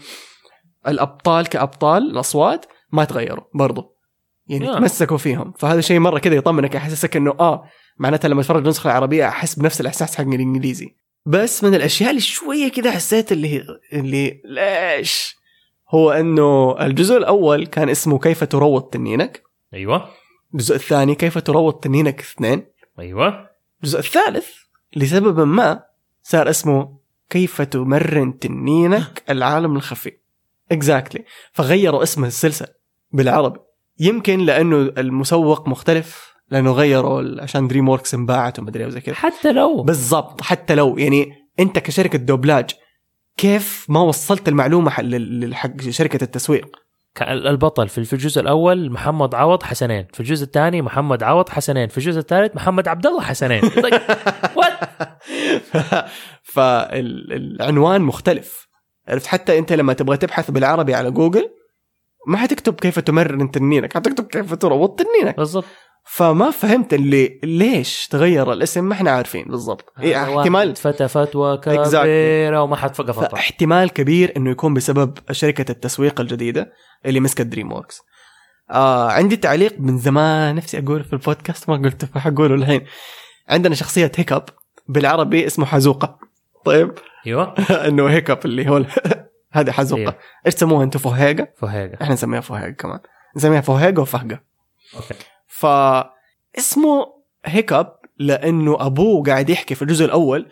[0.88, 3.98] الأبطال كأبطال الأصوات ما تغيروا برضو.
[4.48, 4.78] يعني آه.
[4.78, 5.52] تمسكوا فيهم.
[5.58, 7.64] فهذا شيء مرة كذا يطمنك يحسسك إنه آه
[7.98, 10.96] معناتها لما اتفرج النسخة العربية أحس بنفس الإحساس حق الإنجليزي.
[11.26, 15.36] بس من الأشياء اللي شوية كذا حسيت اللي اللي ليش؟
[15.94, 19.42] هو إنه الجزء الأول كان اسمه كيف تروض تنينك.
[19.74, 20.08] أيوه.
[20.54, 22.66] الجزء الثاني كيف تروض تنينك اثنين.
[22.98, 23.48] أيوه.
[23.82, 24.48] الجزء الثالث
[24.96, 25.82] لسبب ما
[26.22, 26.98] صار اسمه
[27.30, 30.12] كيف تمرن تنينك العالم الخفي.
[30.72, 32.68] Exactly فغيروا اسم السلسلة
[33.12, 33.60] بالعربي.
[34.00, 39.14] يمكن لأنه المسوق مختلف لأنه غيروا عشان DreamWorks انباعت ومدري وزي كذا.
[39.14, 39.82] حتى لو.
[39.82, 40.98] بالضبط حتى لو.
[40.98, 42.70] يعني أنت كشركة دوبلاج
[43.36, 44.90] كيف ما وصلت المعلومة
[45.54, 46.76] حق شركة التسويق؟
[47.22, 50.06] البطل في الجزء الأول محمد عوض حسنين.
[50.12, 51.88] في الجزء الثاني محمد عوض حسنين.
[51.88, 53.60] في الجزء الثالث محمد عبد الله حسنين.
[56.42, 58.68] فالعنوان مختلف.
[59.08, 61.50] عرفت؟ حتى أنت لما تبغى تبحث بالعربي على جوجل
[62.26, 65.64] ما حتكتب كيف تمرن تنينك حتكتب كيف تروض تنينك بالضبط.
[66.04, 69.44] فما فهمت اللي ليش تغير الاسم ما إحنا عارفين.
[69.44, 69.92] بالضبط.
[70.00, 70.76] إيه احتمال.
[70.76, 71.56] فتى فتوى.
[71.56, 76.72] كبيرة وما حد فقط فطر فاحتمال كبير إنه يكون بسبب شركة التسويق الجديدة
[77.06, 78.00] اللي مسكت DreamWorks
[78.70, 82.84] آه عندي تعليق من زمان نفسي أقول في البودكاست ما قلته فحقوله الحين.
[83.48, 84.42] عندنا شخصية هيكب
[84.88, 86.18] بالعربي اسمه حزوقة.
[86.64, 86.92] طيب؟
[87.26, 87.54] أيوه.
[87.88, 88.84] إنه هيكب اللي هو
[89.52, 90.00] هذا حزوقة.
[90.00, 90.14] أيوه.
[90.46, 93.00] إيش تسموها أنتم فهيقه فهيك إحنا نسميها فهيقه كمان.
[93.36, 94.40] نسميها فهيقه وفهقه
[94.96, 95.14] أوكي.
[95.46, 95.66] ف
[96.58, 97.06] اسمه
[97.44, 97.86] هيكب
[98.18, 100.48] لأنه أبوه قاعد يحكي في الجزء الأول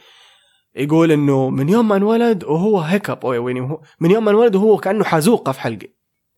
[0.76, 5.04] يقول إنه من يوم ما انولد وهو هيكب يعني من يوم ما انولد وهو كأنه
[5.04, 5.88] حزوقة في حلقه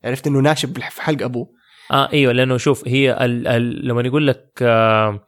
[0.03, 1.49] عرفت إنه ناشب في حلق أبوه.
[1.91, 5.19] آه أيوه لأنه شوف هي ال ال لما يقول لك آه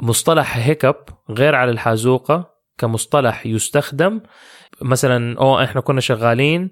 [0.00, 0.94] مصطلح hiccup
[1.30, 4.20] غير على الحازوقة كمصطلح يستخدم.
[4.82, 6.70] مثلا أو إحنا كنا شغالين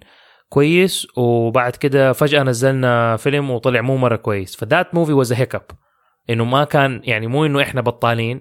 [0.48, 4.56] كويس وبعد كده فجأة نزلنا فيلم وطلع مو مرة كويس.
[4.56, 5.62] ف that movie was hiccup
[6.30, 8.40] إنه ما كان يعني مو إنه إحنا بطالين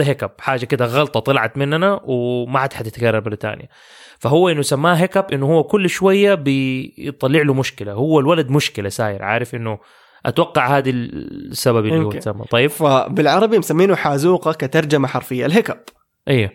[0.00, 0.30] a hiccup.
[0.40, 3.68] حاجة كده غلطة طلعت مننا وما عاد حتتكرر مرة ثانية
[4.18, 7.92] فهو إنه سماه هيكب إنه هو كل شوية بيطلع له مشكلة.
[7.92, 9.78] هو الولد مشكلة ساير عارف إنه
[10.26, 12.10] أتوقع هذا السبب اللي هو.
[12.12, 12.44] تسمى.
[12.50, 12.70] طيب.
[12.70, 15.78] فبالعربي مسمينه حازوقة كترجمة حرفية ال hiccup
[16.28, 16.50] أيوه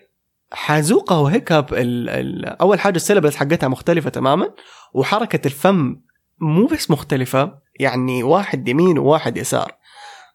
[0.52, 4.50] حازوقة وهيكب ال ال أول حاجة ال syllables حقتها مختلفة تماما
[4.94, 5.96] وحركة الفم
[6.42, 9.72] مو بس مختلفة يعني واحد يمين وواحد يسار.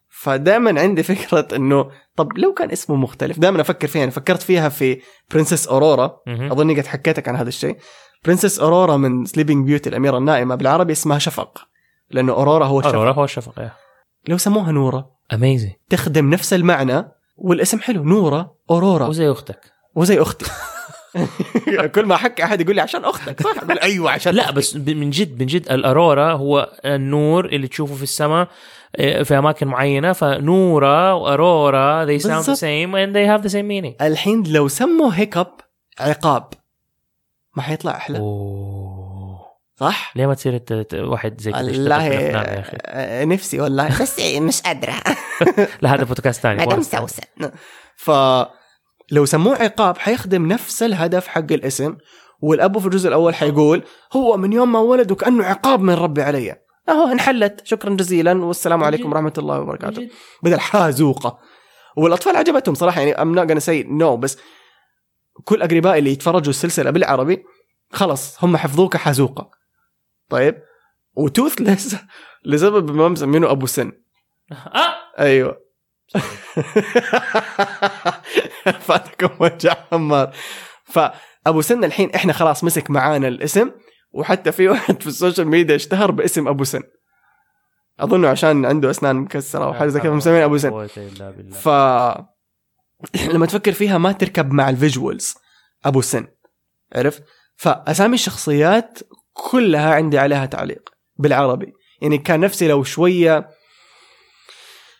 [0.09, 4.69] فدائما عندي فكرة إنه طب لو كان اسمه مختلف دائما أفكر فيها أنا فكرت فيها
[4.69, 6.17] في Princess Aurora.
[6.29, 7.77] اظني قد حكيتك عن هذا الشيء.
[8.25, 11.69] Princess Aurora من Sleeping Beauty الأميرة النائمة بالعربي اسمها شفق.
[12.15, 12.95] لأنه اورورا هو الشفق.
[12.95, 13.73] اورورا هو الشفق إيه
[14.29, 17.05] لو سموها نوره اميزنج تخدم نفس المعنى
[17.37, 19.73] والاسم حلو نوره اورورا وزي أختك.
[19.95, 20.45] وزي أختي.
[21.95, 24.51] كل ما احكي أحد يقول لي عشان أختك صح؟ أقول أيوه عشان لا.
[24.51, 28.49] بس من جد من جد الارورا هو النور اللي تشوفه في السماء
[28.99, 30.13] إيه، في أماكن معينة.
[30.13, 34.03] فنورا وارورا they sound the same and they have the same meaning.
[34.03, 35.47] الحين لو سموا هيكب
[36.01, 36.45] عقاب
[37.57, 38.19] ما حيطلع أحلى.
[38.19, 38.84] أوه.
[39.81, 43.89] صح؟ ليه ما تصير ت- ت- واحد زي كذا والله يا أخي آه، نفسي والله
[44.03, 44.95] بس مش قادرة
[45.83, 47.07] لا هذا بودكاست ثاني مدام بودكاست ثاني.
[47.09, 47.53] سوسن
[47.97, 48.11] ف
[49.13, 51.97] لو سموه عقاب حيخدم نفس الهدف حق الاسم
[52.41, 53.83] والابو في الجزء الأول حيقول
[54.13, 56.57] هو من يوم ما ولد وكأنه عقاب من ربي علي
[56.89, 59.13] أهو انحلت شكرا جزيلا والسلام عليكم.
[59.13, 60.09] ورحمة الله وبركاته.
[60.43, 61.39] بدل حازوقة
[61.97, 64.39] والأطفال عجبتهم صراحة يعني I'm not saying no بس
[65.45, 67.43] كل أقربائي اللي يتفرجوا السلسلة بالعربي
[67.93, 69.51] خلص هم حفظوه كحازوقه
[70.35, 70.63] طيب.
[71.15, 71.97] و Toothless
[72.51, 73.93] لسبب ما مسمينه أبو سن.
[74.53, 74.95] آه!
[75.19, 75.65] أيوه.
[78.87, 80.33] فاتكم وجع حمار.
[80.85, 83.71] فأبو سن الحين إحنا خلاص مسك معانا الاسم
[84.13, 86.83] وحتى في واحد في السوشيال ميديا اشتهر باسم أبو سن.
[88.01, 90.87] أظنه عشان عنده أسنان مكسرة أو حاجة زي كذا مسمين أبو سن.
[91.53, 91.69] ف
[93.33, 95.35] لما تفكر فيها ما تركب مع ال visuals
[95.85, 96.27] أبو سن.
[96.95, 97.23] عرفت؟
[97.57, 98.99] فأسامي الشخصيات
[99.35, 101.73] كلها عندي عليها تعليق بالعربي.
[102.03, 103.49] يعني كان نفسي لو شوية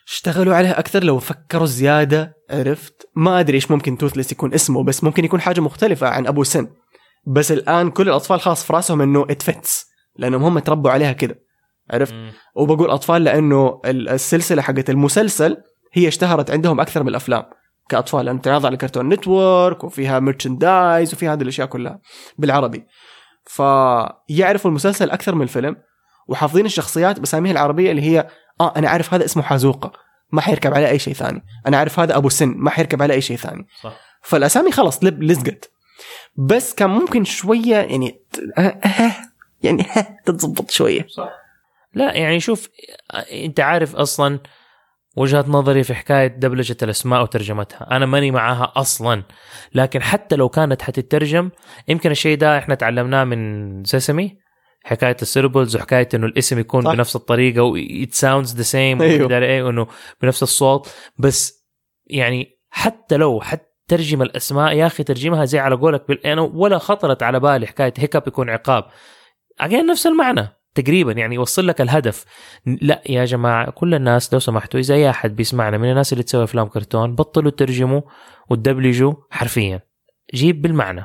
[0.07, 5.03] اشتغلوا عليها أكثر لو فكروا زيادة عرفت؟ ما أدري إيش ممكن Toothless يكون اسمه بس
[5.03, 6.67] ممكن يكون حاجة مختلفة عن أبو سن.
[7.27, 11.39] بس الآن كل الأطفال خلاص في راسهم إنه it fits لأنهم هم تربوا عليها كده
[11.91, 12.31] عرفت؟ مم.
[12.55, 15.57] وبقول أطفال لأنه ال- السلسلة حقت المسلسل
[15.93, 17.43] هي اشتهرت عندهم أكثر من الأفلام.
[17.89, 21.99] كأطفال لأنه تعرض على كرتون نتورك وفيها merchandise وفيها هذه الأشياء كلها
[22.37, 22.85] بالعربي.
[23.45, 25.75] فيعرفوا المسلسل أكثر من الفيلم
[26.27, 28.27] وحافظين الشخصيات باساميها العربية اللي هي
[28.61, 29.91] آه أنا عارف هذا اسمه حازوقة
[30.31, 31.43] ما حيركب عليه أي شيء ثاني.
[31.67, 33.67] أنا عارف هذا أبو سن ما حيركب عليه أي شيء ثاني.
[33.83, 33.97] صح.
[34.21, 35.71] فالأسامي خلاص لب لزقت.
[36.35, 39.11] بس كان ممكن شوية يعني ت- آه، آه،
[39.63, 39.85] يعني
[40.25, 41.07] تتظبط شوية.
[41.09, 41.29] صح.
[41.93, 42.69] لا يعني شوف
[43.31, 44.39] أنت عارف أصلا
[45.15, 47.87] وجهة نظري في حكاية دبلجة الأسماء وترجمتها.
[47.91, 49.23] أنا ماني معاها أصلا.
[49.73, 51.49] لكن حتى لو كانت حتترجم
[51.87, 54.37] يمكن الشيء ده إحنا تعلمناه من سمسم
[54.83, 56.93] حكاية ال syllables وحكاية إنه الاسم يكون صح.
[56.93, 59.37] بنفس الطريقة و it sounds the same أيوه.
[59.37, 59.87] إيه إنه
[60.21, 60.89] بنفس الصوت.
[61.17, 61.65] بس
[62.07, 66.25] يعني حتى لو حتى ترجم الأسماء يا أخي ترجمها زي على قولك بال...
[66.25, 68.85] أنا ولا خطرت على بالي حكاية Hiccup يكون عقاب.
[69.59, 70.47] أجين نفس المعنى.
[70.75, 72.25] تقريبا يعني يوصل لك الهدف.
[72.65, 76.43] لا يا جماعة كل الناس لو سمحتوا إذا أي أحد بيسمعنا من الناس اللي تسوي
[76.43, 78.01] أفلام كرتون بطلوا ترجموا
[78.49, 79.81] وتدبلجوا حرفيا.
[80.33, 81.03] جيب بالمعنى.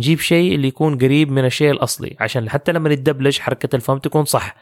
[0.00, 4.24] جيب شيء اللي يكون قريب من الشيء الأصلي عشان حتى لما يتدبلج حركة الفم تكون
[4.24, 4.56] صح.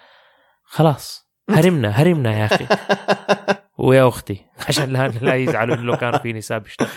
[0.65, 1.25] خلاص.
[1.51, 2.67] هرمنا هرمنا يا أخي.
[3.79, 6.93] ويا أختي عشان لا لا يزعلوا لو كانوا في نساء بيشتغلوا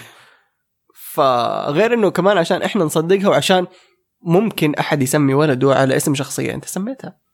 [0.93, 3.67] فغير إنه كمان عشان إحنا نصدقها وعشان
[4.21, 6.53] ممكن أحد يسمي ولده على اسم شخصية.
[6.53, 7.26] أنت سميتها؟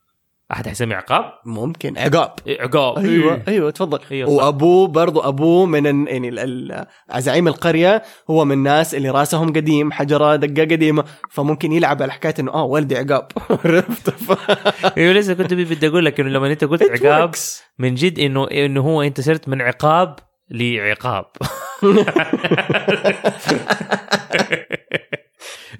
[0.52, 1.98] أحد حيسمي عقاب؟ ممكن.
[1.98, 2.32] عقاب.
[2.46, 2.98] إيه، عقاب.
[2.98, 3.44] أيوه إيه.
[3.48, 3.98] أيوه تفضل.
[4.12, 4.30] أيوة.
[4.30, 6.86] وأبوه برضو أبوه من يعني
[7.18, 12.34] زعيم القرية هو من الناس اللي راسهم قديم حجرة دقة قديمة فممكن يلعب على حكاية
[12.40, 13.28] إنه آه ولدي عقاب.
[13.64, 14.14] عرفت؟
[14.98, 17.32] أيوه لسه كنت بدي أقول لك إنه لما أنت قلت عقاب.
[17.78, 20.16] من جد إنه إنه هو أنت صرت من عقاب
[20.50, 21.26] لعقاب.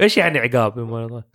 [0.00, 0.78] إيش يعني عقاب؟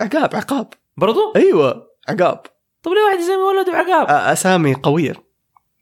[0.01, 0.73] عقاب عقاب.
[0.97, 2.41] برضو؟ أيوه عقاب.
[2.83, 5.13] طب ليه واحد يسمي ولده عقاب؟ أسامي قوية.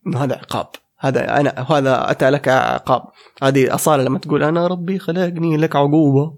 [0.07, 0.67] انه هذا عقاب.
[0.99, 3.03] هذا أنا هذا أتى لك عقاب.
[3.43, 6.37] هذه أصالة لما تقول أنا ربي خلقني لك عقوبة.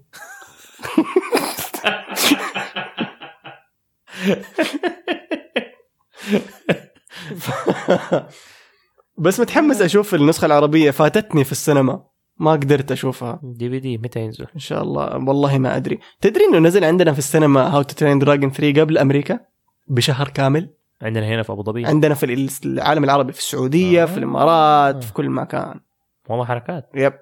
[9.18, 12.04] بس متحمس أشوف النسخة العربية فاتتني في السينما.
[12.38, 13.40] ما قدرت أشوفها.
[13.42, 15.16] دي في دي متى ينزل؟ إن شاء الله.
[15.16, 15.98] والله ما أدري.
[16.20, 19.49] تدري إنه نزل عندنا في السينما How to Train Dragon 3 قبل أمريكا؟
[19.90, 20.70] بشهر كامل.
[21.02, 21.86] عندنا هنا في أبو ظبي.
[21.86, 24.06] عندنا في العالم العربي في السعودية آه.
[24.06, 25.80] في الإمارات في كل مكان.
[26.28, 26.90] والله حركات.
[26.94, 27.12] Yep.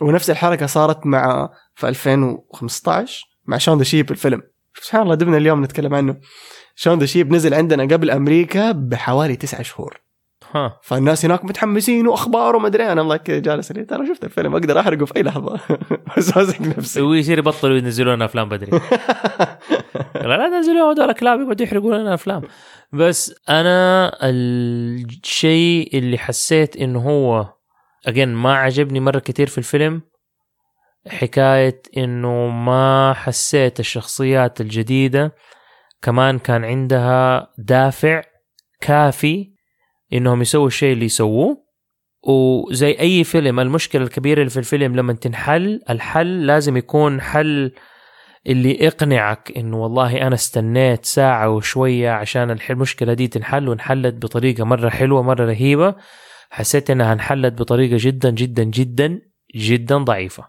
[0.00, 4.42] ونفس الحركة صارت مع في 2015 مع Shaun the Sheep الفيلم.
[4.74, 6.16] سبحان الله دبنا اليوم نتكلم عنه.
[6.74, 10.00] Shaun the Sheep نزل عندنا قبل أمريكا بحوالي تسعة شهور.
[10.54, 10.80] ها.
[10.82, 15.16] فالناس هناك متحمسين وأخبار وما أدري أنا كذا جالس ترى شفت الفيلم أقدر أحرقه في
[15.16, 15.60] أي لحظة.
[16.16, 17.00] بس ماسك نفسي.
[17.00, 18.70] ويصير يبطلوا ينزلوا لنا أفلام بدري.
[20.14, 22.42] لا لا تنزلوا هذول كلاب يقعدوا يحرقوا لنا أفلام.
[22.92, 27.46] بس أنا الشيء اللي حسيت إنه هو
[28.06, 30.02] اجين ما عجبني مرة كتير في الفيلم
[31.06, 35.34] حكاية إنه ما حسيت الشخصيات الجديدة
[36.02, 38.22] كمان كان عندها دافع
[38.80, 39.57] كافي
[40.12, 41.68] إنهم يسووا الشيء اللي يسووه.
[42.22, 47.72] وزي أي فيلم المشكلة الكبيرة اللي في الفيلم لما تنحل الحل لازم يكون حل
[48.46, 54.88] اللي يقنعك إنه والله أنا استنيت ساعة وشوية عشان المشكلة دي تنحل وانحلت بطريقة مرة
[54.88, 55.94] حلوة مرة رهيبة.
[56.50, 59.20] حسيت إنها انحلت بطريقة جدا جدا جدا
[59.56, 60.44] جدا ضعيفة.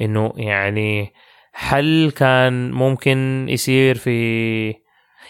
[0.00, 1.12] إنه يعني
[1.52, 4.74] حل كان ممكن يصير في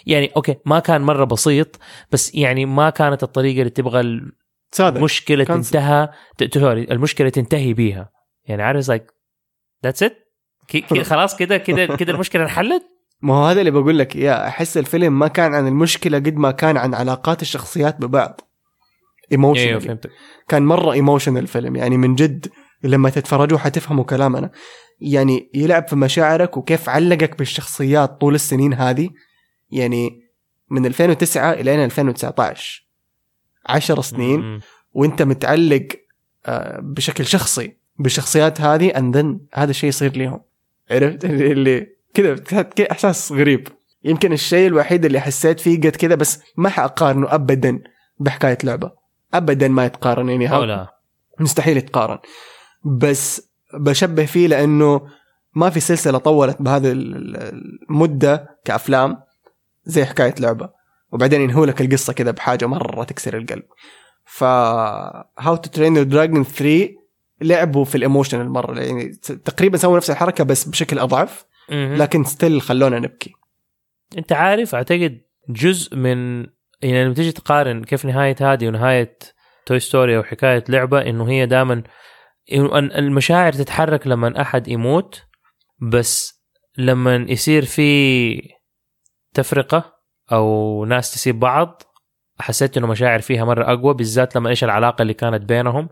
[0.05, 1.79] يعني أوكي ما كان مرة بسيط
[2.11, 4.31] بس يعني ما كانت الطريقة اللي تبغى
[4.79, 6.09] المشكلة كان- تنتهى
[6.53, 8.09] sorry المشكلة تنتهي بيها.
[8.45, 9.11] يعني عارف like
[9.83, 10.17] that's it
[11.03, 11.35] خلاص.
[11.35, 12.83] كده كده كده المشكلة انحلت؟
[13.21, 16.51] ما هو هذا اللي بقول لك يا أحس الفيلم ما كان عن المشكلة قد ما
[16.51, 18.41] كان عن علاقات الشخصيات ببعض.
[19.31, 20.09] Emotional فهمتك.
[20.47, 21.75] كان مرة emotional الفيلم.
[21.75, 22.47] يعني من جد
[22.83, 24.49] لما تتفرجوا حتفهموا كلامنا.
[25.01, 29.09] يعني يلعب في مشاعرك وكيف علقك بالشخصيات طول السنين هذه.
[29.71, 30.21] يعني
[30.69, 32.85] من 2009 إلى 2019
[33.65, 34.59] 10 سنين.
[34.93, 35.87] وأنت متعلق
[36.45, 40.41] آه، بشكل شخصي بالشخصيات هذه and then هذا الشيء يصير لهم
[40.91, 42.35] عرفت؟ اللي- كذا
[42.91, 43.67] إحساس غريب.
[44.03, 47.79] يمكن الشيء الوحيد اللي حسيت فيه قد كذا بس ما حأقارنه ابدا
[48.19, 48.91] بحكاية لعبة.
[49.33, 50.87] ابدا ما يتقارن يعني أو لا.
[51.39, 52.17] مستحيل يتقارن.
[52.85, 55.01] بس بشبه فيه لأنه
[55.55, 59.17] ما في سلسلة طولت بهذه ال- ال- المدة كأفلام.
[59.85, 60.69] زي حكاية لعبة.
[61.11, 63.63] وبعدين ينهوا لك القصة كذا بحاجة مرة تكسر القلب.
[64.25, 66.89] ف How to Train Dragon 3
[67.41, 68.79] لعبوا في ال emotional مرة.
[68.79, 69.11] يعني
[69.45, 71.45] تقريبا سووا نفس الحركة بس بشكل أضعف.
[71.69, 73.33] لكن still خلونا نبكي.
[74.17, 76.45] أنت عارف أعتقد جزء من
[76.81, 79.17] يعني لما تيجي تقارن كيف نهاية هذه ونهاية
[79.65, 81.83] توي ستوري أو حكاية لعبة إنه هي دائما
[82.73, 85.23] المشاعر تتحرك لما أحد يموت
[85.81, 86.43] بس
[86.77, 88.54] لما يصير في
[89.35, 89.93] تفرقة
[90.31, 91.81] أو ناس تسيب بعض.
[92.39, 95.89] حسيت إنه مشاعر فيها مرة أقوى بالذات لما إيش العلاقة اللي كانت بينهم.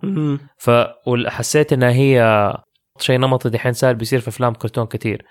[0.58, 0.72] ف
[1.08, 2.54] وحسيت إنها هي
[3.00, 5.26] شيء نمطي دحين صار بيصير في أفلام كرتون كثير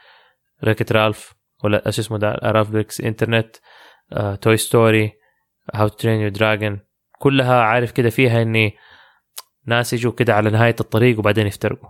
[0.65, 1.33] Wreck-It Ralph
[1.65, 3.57] ولا إيش اسمه ده؟ Ralph Breaks Internet
[4.13, 5.13] آه، Toy Story
[5.75, 6.81] How to Train Your Dragon.
[7.19, 8.77] كلها عارف كده فيها إني
[9.67, 11.89] ناس يجوا كده على نهاية الطريق وبعدين يفترقوا.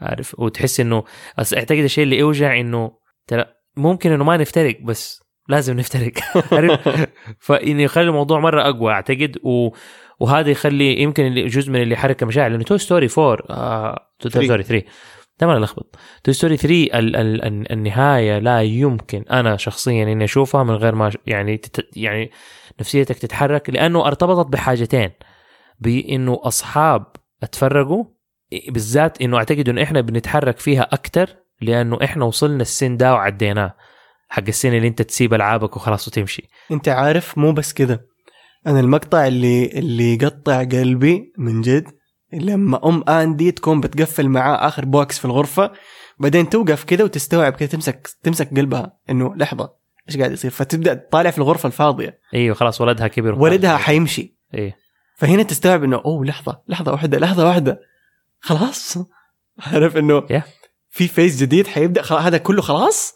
[0.00, 1.04] عارف؟ وتحس إنه
[1.38, 3.44] اعتقد الشيء اللي يوجع إنه ترى
[3.76, 6.12] ممكن إنه ما نفترق بس لازم نفترق.
[7.46, 9.36] فإنه يخلي الموضوع مرة أقوى أعتقد.
[9.42, 9.68] و...
[10.20, 14.06] وهذا يخلي يمكن جزء من اللي يحرك المشاعر لأنه Toy Story 4 آه...
[14.18, 14.44] توي Three.
[14.44, 14.86] ستوري 3
[15.40, 17.16] دائما الخبط توي ستوري 3 ال...
[17.16, 17.44] ال...
[17.44, 21.96] ال- النهاية لا يمكن أنا شخصيا إني أشوفها من غير ما يعني تت...
[21.96, 22.30] يعني
[22.80, 25.10] نفسيتك تتحرك لأنه ارتبطت بحاجتين.
[25.80, 27.06] بإنه أصحاب
[27.42, 28.04] اتفرقوا
[28.68, 33.74] بالذات إنه أعتقد إنه إحنا بنتحرك فيها أكثر لأنه إحنا وصلنا السن ده وعديناه
[34.28, 36.48] حق السن اللي أنت تسيب ألعابك وخلاص وتمشي.
[36.70, 38.06] أنت عارف مو بس كده.
[38.66, 41.84] أنا المقطع اللي اللي يقطع قلبي من جد
[42.32, 45.72] لما أم آندي تكون بتقفل معاه آخر box في الغرفة
[46.18, 49.72] بعدين توقف كده وتستوعب كده تمسك تمسك قلبها إنه لحظة
[50.08, 52.18] إيش قاعد يصير؟ فتبدأ تطالع في الغرفة الفاضية.
[52.34, 54.36] إيوه خلاص ولدها كبر ولدها حيمشي.
[54.54, 54.76] إيه.
[55.16, 57.80] فهنا تستوعب إنه أوه لحظة لحظة واحدة لحظة واحدة.
[58.40, 58.98] خلاص.
[59.58, 60.59] عارف إنه Yeah.
[60.90, 63.14] في phase جديد حيبدأ خلاص هذا كله خلاص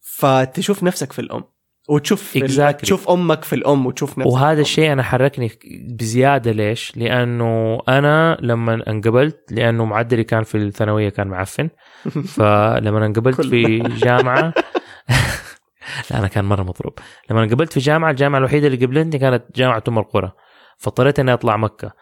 [0.00, 1.44] فتشوف نفسك في الأم
[1.88, 2.76] وتشوف Exactly.
[2.76, 4.60] تشوف أمك في الأم وتشوف نفسك وهذا.
[4.60, 5.50] الشيء أنا حركني
[5.98, 11.68] بزيادة ليش؟ لأنه أنا لما انقبلت لأنه معدلي كان في الثانوية كان معفن
[12.34, 14.54] فلما انقبلت في جامعة
[16.10, 16.98] لا أنا كان مرة مضروب
[17.30, 20.32] لما انقبلت في جامعة الجامعة الوحيدة اللي قبلتني كانت جامعة أم القرى
[20.78, 21.92] فاضطريت إني أطلع مكة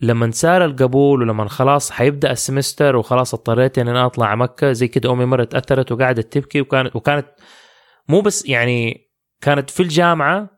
[0.00, 5.12] لما صار القبول ولما خلاص حيبدأ السمستر وخلاص اضطريت إني أنا أطلع مكة زي كده
[5.12, 7.26] أمي مرة تأثرت وقعدت تبكي وكانت وكانت
[8.08, 10.50] مو بس يعني كانت في الجامعة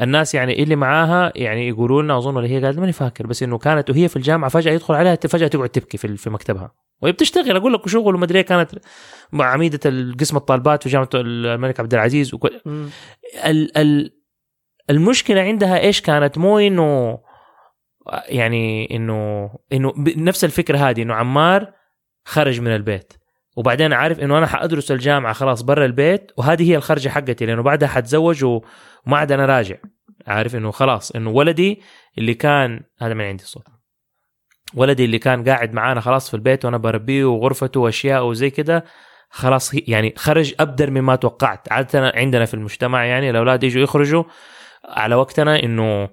[0.00, 3.58] الناس يعني اللي معاها يعني يقولوا لنا أظن ولا هي قالت ماني فاكر بس إنه
[3.58, 7.56] كانت وهي في الجامعة فجأة يدخل عليها فجأة تقعد تبكي في في مكتبها وهي بتشتغل
[7.56, 8.70] أقول لك شغل وما أدري إيه، كانت
[9.34, 12.60] عميدة القسم الطالبات في جامعة الملك عبد العزيز وكل.
[13.44, 14.10] ال ال
[14.90, 17.18] المشكلة عندها إيش كانت مو إنه
[18.28, 21.72] يعني إنه إنه نفس الفكرة هذه إنه عمار
[22.24, 23.12] خرج من البيت.
[23.56, 27.88] وبعدين عارف إنه أنا حأدرس الجامعة خلاص برا البيت وهذه هي الخرجة حقتي لأنه بعدها
[27.88, 28.62] حتزوج وما
[29.18, 29.76] عاد أنا راجع.
[30.26, 31.82] عارف إنه خلاص إنه ولدي
[32.18, 33.66] اللي كان هذا من عندي الصوت.
[34.74, 38.84] ولدي اللي كان قاعد معانا خلاص في البيت وأنا بربيه وغرفته وأشياء وزي كده
[39.30, 41.72] خلاص يعني خرج ابدر مما توقعت.
[41.72, 44.24] عادة عندنا في المجتمع يعني الأولاد يجوا يخرجوا
[44.84, 46.08] على وقتنا إنه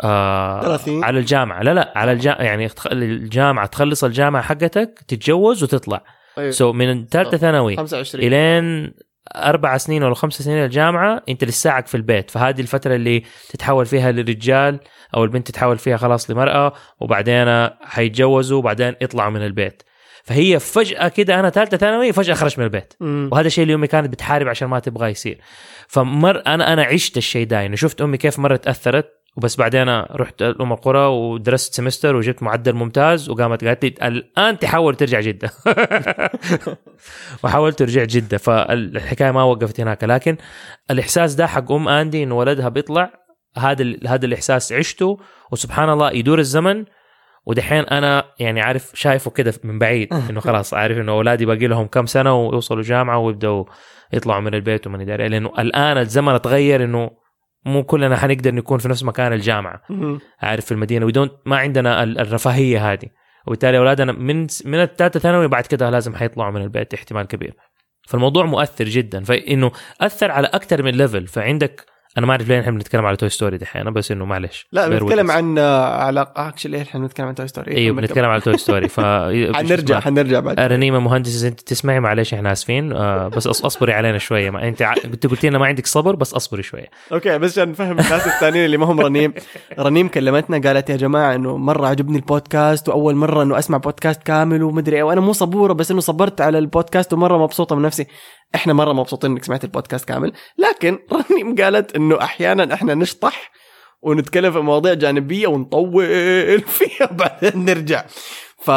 [0.00, 1.04] آه 30.
[1.04, 1.62] على الجامعة.
[1.62, 6.04] لا لا على الجامعة يعني الجامعة تخلص الجامعة حقتك تتجوز وتطلع.
[6.38, 6.50] أيوة.
[6.50, 8.94] so so من ثالثة ثانوي 25 إلين
[9.36, 12.30] أربع سنين ولا خمس سنين الجامعة أنت لساعك في البيت.
[12.30, 14.80] فهذه الفترة اللي تتحول فيها للرجال
[15.16, 19.82] أو البنت تتحول فيها خلاص لمرأة وبعدين حيتجوزوا وبعدين يطلعوا من البيت.
[20.24, 22.94] فهي فجأة كده أنا ثالثة ثانوي فجأة خرجت من البيت.
[23.00, 23.28] مم.
[23.32, 25.40] وهذا الشيء اللي أمي كانت بتحارب عشان ما تبغى يصير.
[25.88, 27.66] فمر أنا أنا عشت الشيء ده.
[27.66, 29.21] انه شفت أمي كيف مرة تأثرت.
[29.36, 34.94] وبس بعدين رحت ام القرى ودرست semester وجبت معدل ممتاز وقامت قالت لي الآن تحاول
[34.94, 35.50] ترجع جدة.
[37.44, 38.38] وحاولت رجعت جدة.
[38.38, 40.04] فالحكاية ما وقفت هناك.
[40.04, 40.36] لكن
[40.90, 43.12] الإحساس ده حق أم آندي انه ولدها بيطلع
[43.56, 45.18] هذا هذا الإحساس عشته
[45.52, 46.84] وسبحان الله يدور الزمن.
[47.46, 51.86] ودحين أنا يعني عارف شايفه كده من بعيد إنه خلاص عارف إنه أولادي باقي لهم
[51.86, 53.64] كم سنة ويوصلوا جامعة ويبدأوا
[54.12, 57.21] يطلعوا من البيت ومن داري لأنه الآن الزمن اتغير إنه
[57.64, 59.80] مو كلنا حنقدر نكون في نفس مكان الجامعة.
[60.40, 61.06] عارف في المدينة.
[61.06, 61.12] وي
[61.46, 63.08] ما عندنا ال- الرفاهية هذه.
[63.46, 67.54] وبالتالي أولادنا من من الثالثه ثانوي بعد كده لازم حيطلعوا من البيت احتمال كبير.
[68.08, 69.24] فالموضوع مؤثر جدا.
[69.24, 73.28] فإنه أثر على أكثر من level فعندك أنا ما أعرف ليه إحنا بنتكلم على Toy
[73.28, 75.30] Story دحين بس إنه معلش لا بنتكلم.
[75.30, 78.24] عن آه، على actually إحنا بنتكلم عن Toy Story إيوه بنتكلم.
[78.24, 79.00] على Toy Story ف
[79.56, 80.60] حنرجع حنرجع بعد.
[80.60, 84.50] رنيمة مهندس أنت تسمعي معلش إحنا آسفين آه بس أصبري علينا شوية.
[84.50, 86.86] ما أنت أنت قلتي لنا ما عندك صبر بس أصبري شوية.
[87.12, 89.34] أوكي بس عشان نفهم الناس الثانيين اللي ما هم رنيم.
[89.78, 94.62] رنيم كلمتنا قالت يا جماعة إنه مرة عجبني البودكاست وأول مرة إنه أسمع بودكاست كامل
[94.62, 98.06] ومدري إيه وأنا مو صبورة بس إنه صبرت على البودكاست ومرة مبسوطة من نفسي.
[98.54, 103.50] إحنا مرة مبسوطين إنك سمعت البودكاست كامل لكن رنيم قالت إنه أحيانا إحنا نشطح
[104.02, 108.04] ونتكلم في مواضيع جانبية ونطول فيها وبعدين نرجع.
[108.58, 108.70] ف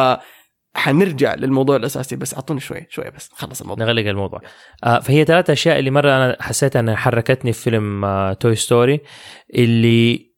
[0.76, 3.86] حنرجع للموضوع الأساسي بس أعطوني شوي شوي بس خلص الموضوع.
[3.86, 4.41] نغلق الموضوع.
[4.84, 8.99] آه فهي ثلاث أشياء اللي مرة أنا حسيت أنها حركتني في فيلم آه Toy Story
[9.55, 10.36] اللي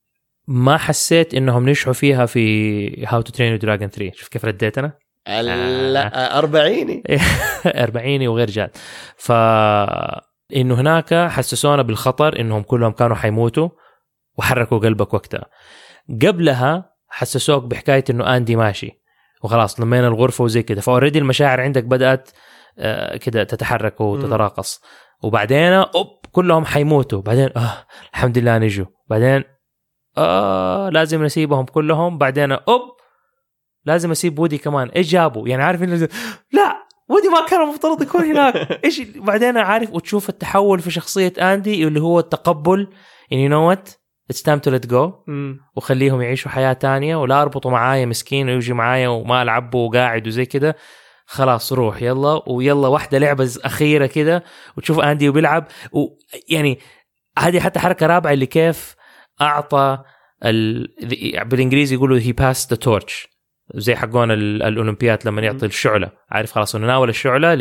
[0.48, 5.07] ما حسيت إنهم نجحوا فيها في How to Train Dragon 3 شوف كيف رديت أنا؟
[5.28, 7.04] لا أربعيني.
[7.66, 8.70] أربعيني وغير جاد.
[9.18, 9.32] ف
[10.56, 13.70] إنه هناك حسسونا بالخطر إنهم كلهم كانوا حيموتوا
[14.38, 15.46] وحركوا قلبك وقتها.
[16.22, 19.02] قبلها حسسوك بحكاية إنه آندي ماشي.
[19.44, 20.82] وخلاص لمينا الغرفة وزي كده.
[20.82, 22.30] ف already المشاعر عندك بدأت
[22.80, 24.82] آه، كده تتحرك وتتراقص.
[25.24, 27.22] وبعدين أوب كلهم حيموتوا.
[27.22, 28.86] بعدين آه الحمد لله نجوا.
[29.08, 29.44] بعدين
[30.18, 32.18] آه لازم نسيبهم كلهم.
[32.18, 32.97] بعدين أوب
[33.88, 34.88] لازم أسيب وودي كمان.
[34.88, 35.82] إيش جابوا؟ يعني عارف
[36.52, 38.56] لا وودي ما كان المفترض يكون هناك.
[38.86, 42.88] إيش بعدين عارف وتشوف التحول في شخصية أندي اللي هو التقبل.
[43.32, 43.90] يعني you know what
[44.30, 45.14] it's time to let go.
[45.76, 47.16] وخليهم يعيشوا حياة تانية.
[47.16, 50.76] ولا أربطوا معايا مسكين ويجي معايا وما العبه وقاعد وزي كده.
[51.26, 52.02] خلاص روح.
[52.02, 52.50] يلا.
[52.50, 54.44] ويلا واحدة لعبة أخيرة كده.
[54.78, 55.68] وتشوف أندي وبيلعب.
[55.92, 56.80] ويعني
[57.40, 58.96] هذه حتى حركة رابعة اللي كيف
[59.42, 60.04] أعطى
[60.46, 60.88] ال...
[61.46, 63.37] بالإنجليزي يقولوا he pass the torch
[63.76, 66.10] زي حقون ال- الأولمبياد لما يعطي الشعلة.
[66.32, 67.54] عارف خلاص إنه ناول الشعلة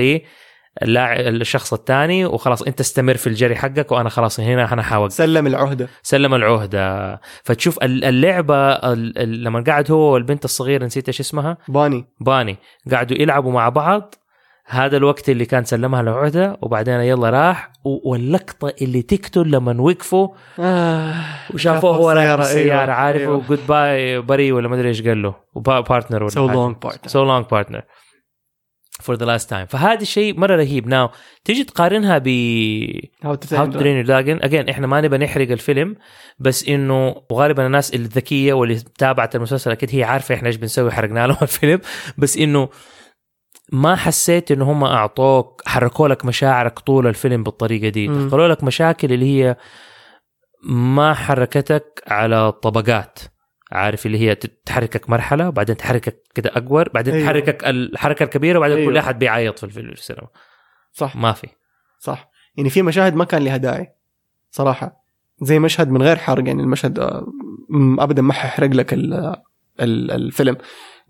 [0.82, 5.12] الشخص الثاني وخلاص أنت استمر في الجري حقك وأنا خلاص هنا أنا حاوقف.
[5.12, 5.88] سلم العهدة.
[6.02, 7.20] سلم العهدة.
[7.44, 12.04] فتشوف ال- اللعبة ال- ال- لما قاعد هو والبنت الصغيرة نسيت إيش اسمها؟ باني.
[12.20, 12.57] باني.
[12.92, 14.14] قعدوا يلعبوا مع بعض
[14.69, 21.14] هذا الوقت اللي كان سلمها العهده وبعدين يلا راح واللقطة اللي تقتل لما وقفوا آه.
[21.55, 23.43] وشافوه هو رايح السيارة، بالسيارة أيوة، عارف أيوة.
[23.49, 27.07] goodbye بري ولا ما أدري إيش قال له partner ولا So long partner.
[27.09, 27.82] so long partner
[29.01, 31.09] for the last time فهذا الشيء مرة رهيب now
[31.45, 35.97] تيجي تقارنها ب how How to Train Dragon again إحنا ما نبى نحرق الفيلم
[36.39, 41.27] بس إنه وغالبا الناس الذكية واللي تابعت المسلسل أكيد هي عارفة إحنا إيش بنسوي حرقنا
[41.27, 41.81] لهم الفيلم
[42.19, 42.69] بس إنه
[43.73, 48.09] ما حسيت إنه هم أعطوك حركوا لك مشاعرك طول الفيلم بالطريقة دي.
[48.09, 49.57] دخلوا لك مشاكل اللي هي
[50.69, 53.19] ما حركتك على طبقات
[53.73, 57.14] عارف اللي هي تحركك مرحلة وبعدين تحركك كده أكبر بعدين.
[57.14, 57.27] أيوه.
[57.27, 58.91] تحركك الحركة الكبيرة وبعدين أيوة.
[58.91, 58.97] كل.
[58.99, 60.29] احد بيعيط في الفيلم في السينما
[60.93, 61.49] صح ما في
[61.99, 63.93] صح يعني في مشاهد ما كان لها داعي
[64.51, 65.05] صراحة
[65.41, 67.27] زي مشهد من غير حرق يعني المشهد آه،
[67.99, 69.37] ابدا ما حيحرق لك ال-
[69.81, 70.57] ال- الفيلم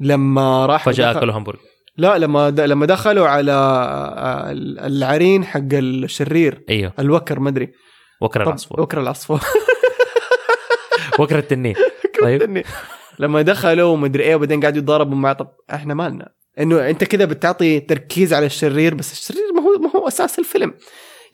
[0.01, 1.61] لما راح فجأة اكلوا همبرجر
[1.99, 2.51] لا لما.
[2.51, 4.53] لما دخلوا على آه،
[4.87, 6.65] العرين حق الشرير.
[6.69, 6.93] أيوه.
[6.99, 7.73] الوكر مدري
[8.21, 8.81] وكر طب العصفور.
[8.81, 9.41] وكر العصفور.
[11.21, 11.75] وكر التنين.
[12.23, 12.63] طيب.
[13.19, 17.81] لما دخلوا ومدري إيه وبعدين قاعدوا يتضاربوا مع طب إحنا مالنا؟ إنه أنت كذا بتعطي
[17.81, 20.75] تركيز على الشرير بس الشرير ما هو ما هو أساس الفيلم.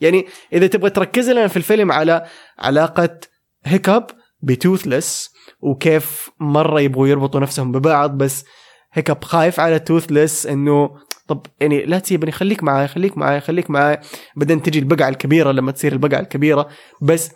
[0.01, 2.25] يعني إذا تبغى تركز لنا في الفيلم على
[2.59, 3.19] علاقة
[3.65, 4.07] هيكاب
[4.41, 8.45] بتوثلس وكيف مرة يبغوا يربطوا نفسهم ببعض بس
[8.93, 10.89] هيكاب خايف على توثلس إنه
[11.27, 13.99] طب يعني لا تسيبني خليك معاي خليك معاي خليك معاي
[14.35, 16.67] بعدين تجي البقعة الكبيرة لما تصير البقعة الكبيرة
[17.01, 17.31] بس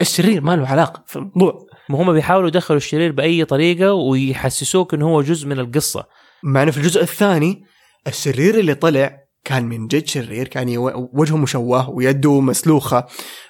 [0.00, 1.66] الشرير ما له علاقة في الموضوع.
[1.88, 6.04] ما هم بيحاولوا يدخلوا الشرير بأي طريقة ويحسسوك إنه هو جزء من القصة.
[6.42, 7.64] مع إنه في الجزء الثاني
[8.06, 10.76] الشرير اللي طلع كان من جد شرير كان
[11.12, 13.06] وجهه مشوه ويده مسلوخة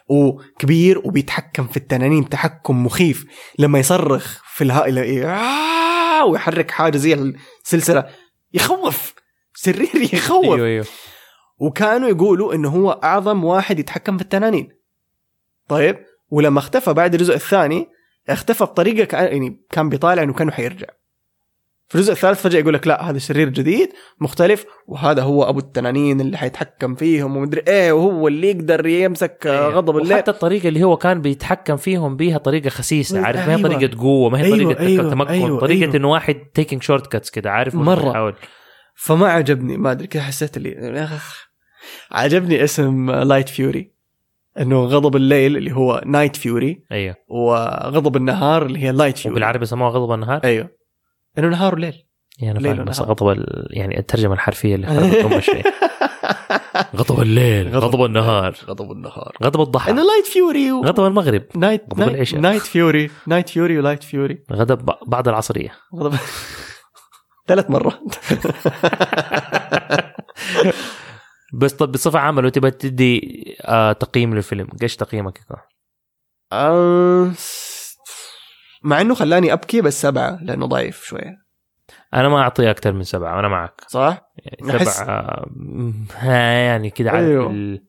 [0.08, 3.24] وكبير وبيتحكم في التنانين تحكم مخيف.
[3.58, 4.98] لما يصرخ في الهائل
[6.20, 8.06] آه ويحرك حاجة زي السلسلة.
[8.54, 9.14] يخوف.
[9.54, 10.44] شرير يخوف.
[10.44, 10.86] أيوه أيوه.
[11.58, 14.68] وكانوا يقولوا إنه هو أعظم واحد يتحكم في التنانين.
[15.68, 17.88] طيب ولما اختفى بعد الجزء الثاني
[18.28, 20.86] اختفى بطريقة كان يعني كان بيطالع إنه كأنه حيرجع.
[21.88, 23.88] في الجزء الثالث فجأة يقول لك لا هذا شرير جديد
[24.20, 29.68] مختلف وهذا هو أبو التنانين اللي حيتحكم فيهم ومدري إيه وهو اللي يقدر يمسك آه،
[29.68, 33.56] غضب الليل وحتى الطريقة اللي هو كان بيتحكم فيهم بيها طريقة خسيسة عارف ما هي
[33.56, 33.68] أيوة.
[33.68, 35.96] طريقة قوة ما هي أيوة، طريقة أيوة، تمكن أيوة، طريقة أيوة.
[35.96, 38.10] إنه واحد taking short cuts كده عارف مرة.
[38.10, 38.34] يحاول.
[38.94, 41.08] فما عجبني ما أدري كذا حسيت اللي.
[42.12, 43.92] عجبني اسم Light Fury
[44.60, 49.66] إنه غضب الليل اللي هو Night Fury أيوه وغضب النهار اللي هي Light Fury وبالعربي
[49.66, 50.75] سموها غضب النهار أيوه
[51.38, 52.02] إنه نهار وليل.
[52.38, 53.00] يعني ليل فاهم بس.
[53.00, 53.44] غضب.
[53.70, 55.66] يعني الترجمة الحرفية اللي خربت الشيء
[56.96, 58.04] غضب الليل غضب.
[58.04, 58.56] النهار.
[58.66, 59.36] غضب النهار.
[59.42, 59.90] غضب الضحى.
[59.90, 60.82] إنه Light Fury و...
[60.82, 61.42] غضب المغرب.
[61.54, 62.40] night غضب night, العشاء.
[62.40, 65.72] Night Fury Night Fury و Light Fury غضب بعد العصرية.
[65.94, 66.18] غضب.
[67.46, 68.00] ثلاث مرات.
[71.54, 75.56] بس طب بصفة عامة لو تبغى تدي آه تقييم للفيلم إيش تقييمك يكون؟
[78.84, 81.46] آه، مع إنه خلاني أبكي بس سبعة لأنه ضعيف شوية.
[82.14, 83.80] أنا ما أعطيه أكثر من سبعة وأنا معك.
[83.88, 85.46] صح؟ يعني سبعة
[86.16, 87.50] ها يعني كده عارف أيوه.
[87.50, 87.82] ال...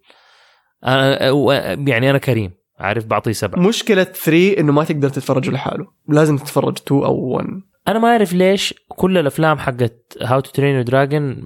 [0.86, 1.52] أنا و-
[1.88, 3.60] يعني أنا كريم عارف بعطيه سبعة.
[3.60, 5.88] مشكلة 3 إنه ما تقدر تتفرج لحاله.
[6.10, 7.48] لازم تتفرج 2 أو 1
[7.88, 11.42] أنا ما أعرف ليش كل الأفلام حقت How to Train Dragon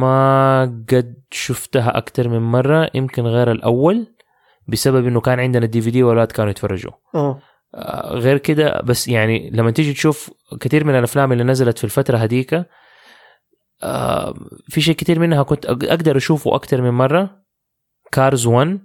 [0.00, 4.06] ما قد شفتها أكثر من مرة يمكن غير الأول
[4.68, 6.92] بسبب إنه كان عندنا ال DVD وأولاد كانوا يتفرجوا.
[7.14, 7.38] آه،
[8.06, 12.64] غير كده بس يعني لما تيجي تشوف كثير من الأفلام اللي نزلت في الفترة هذيك
[13.82, 14.34] آه،
[14.68, 17.44] في شيء كثير منها كنت أقدر أشوفه أكثر من مرة.
[18.12, 18.80] Cars 1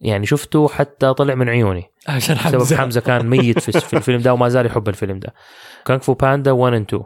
[0.00, 1.84] يعني شفته حتى طلع من عيوني.
[2.08, 2.76] عشان حمزة.
[2.76, 5.34] حمزة كان ميت في, في الفيلم ده وما زال يحب الفيلم ده.
[5.86, 7.02] Kung Fu Panda 1 and 2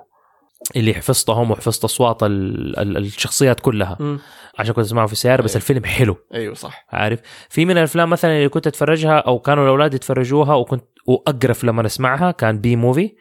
[0.77, 4.19] اللي حفظتهم وحفظت أصوات ال- ال- الشخصيات كلها مم.
[4.59, 5.63] عشان كنت أسمعه في السياره بس أيوة.
[5.63, 9.95] الفيلم حلو أيوه صح عارف في من الأفلام مثلا اللي كنت أتفرجها أو كانوا الأولاد
[9.95, 13.13] يتفرجوها وكنت واقرف لما اسمعها كان Bee Movie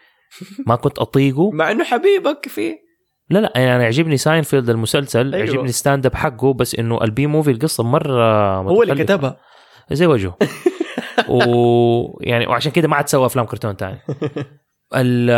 [0.67, 2.87] ما كنت أطيقه مع إنه حبيبك فيه
[3.29, 5.33] لا لا يعني أنا يعجبني ساينفيلد المسلسل.
[5.33, 5.45] أيوة.
[5.47, 9.15] يعجبني ال stand up حقه بس إنه ال Bee Movie القصة مرة هو اللي متخلفة.
[9.17, 9.37] كتبها
[9.91, 10.37] زي وجهه
[11.29, 13.99] ويعني وعشان كده ما عاد سوى أفلام كرتون تاني
[14.95, 15.29] ال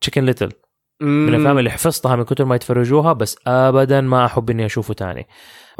[0.00, 0.52] Chicken Little
[1.00, 5.26] من الأفلام اللي حفظتها من كتر ما يتفرجوها بس ابدا ما أحب إني أشوفه تاني.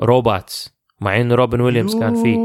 [0.00, 2.39] Robots مع انه روبن ويليامز كان فيه.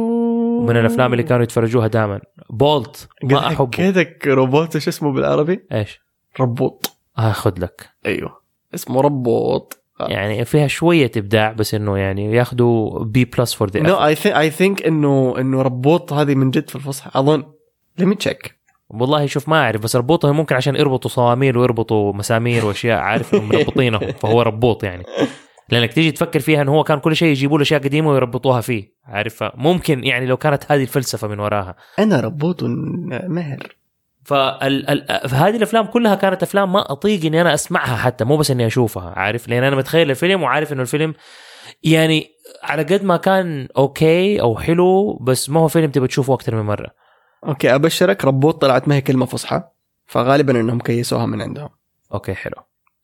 [0.59, 3.65] من الأفلام اللي كانوا يتفرجوها دائما Bolt ما أحبه.
[3.65, 5.99] كذاك روبوت إيش اسمه بالعربي؟ إيش؟
[6.39, 6.97] ربوط.
[7.17, 7.89] آخذ لك.
[8.05, 8.41] أيوه.
[8.73, 9.83] اسمه ربوط.
[9.99, 14.35] يعني فيها شوية إبداع بس إنه يعني ياخذوا B plus for the no I think
[14.37, 17.11] I think إنه إنه ربوط هذه من جد في الفصحى.
[17.19, 17.43] أظن.
[17.97, 18.62] ليت تشيك
[18.93, 23.99] والله شوف ما أعرف بس ربوطه ممكن عشان يربطوا صواميل ويربطوا مسامير وأشياء عارف؟ مربطينه
[23.99, 25.03] فهو ربوط يعني.
[25.69, 28.93] لأنك تيجي تفكر فيها إنه هو كان كل شيء يجيبوا له أشياء قديمة ويربطوها فيه
[29.05, 31.75] عارف؟ ممكن يعني لو كانت هذه الفلسفة من وراها.
[31.99, 32.63] أنا ربوط.
[32.63, 33.59] ال...
[35.29, 39.13] فهذه الأفلام كلها كانت أفلام ما أطيق إني أنا أسمعها حتى مو بس إني أشوفها
[39.15, 41.13] عارف؟ لأن أنا متخيل الفيلم وعارف إنه الفيلم
[41.83, 42.27] يعني
[42.63, 46.61] على قد ما كان okay أو حلو بس ما هو فيلم تبى تشوفه أكثر من
[46.61, 47.02] مرة.
[47.45, 49.63] okay أبشرك ربوط طلعت ما هي كلمة فصحى
[50.05, 51.69] فغالبا إنهم كيسوها من عندهم.
[52.13, 52.55] okay حلو.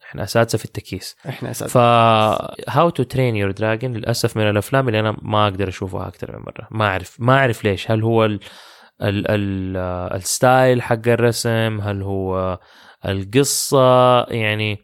[0.03, 1.15] إحنا أساتذة في التكييس.
[1.29, 1.77] إحنا أساس ف
[2.69, 6.39] How to Train Your Dragon للأسف من الأفلام اللي أنا ما أقدر أشوفها أكثر من
[6.39, 6.67] مرة.
[6.71, 7.91] ما أعرف ما أعرف ليش.
[7.91, 8.39] هل هو ال...
[9.01, 9.25] ال...
[9.27, 9.77] ال...
[10.15, 12.59] ال style حق الرسم؟ هل هو
[13.05, 14.77] القصة؟ يعني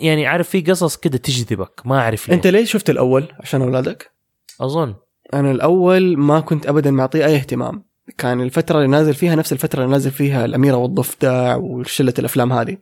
[0.00, 1.80] يعني عارف في قصص كده تجذبك.
[1.84, 4.12] ما أعرف ليه أنت ليش شفت الأول عشان أولادك؟
[4.60, 4.94] أظن.
[5.34, 7.91] أنا الأول ما كنت ابدا معطيه أي اهتمام.
[8.18, 12.76] كان الفترة اللي نازل فيها نفس الفترة اللي نازل فيها الأميرة والضفدع وشلة الأفلام هذه.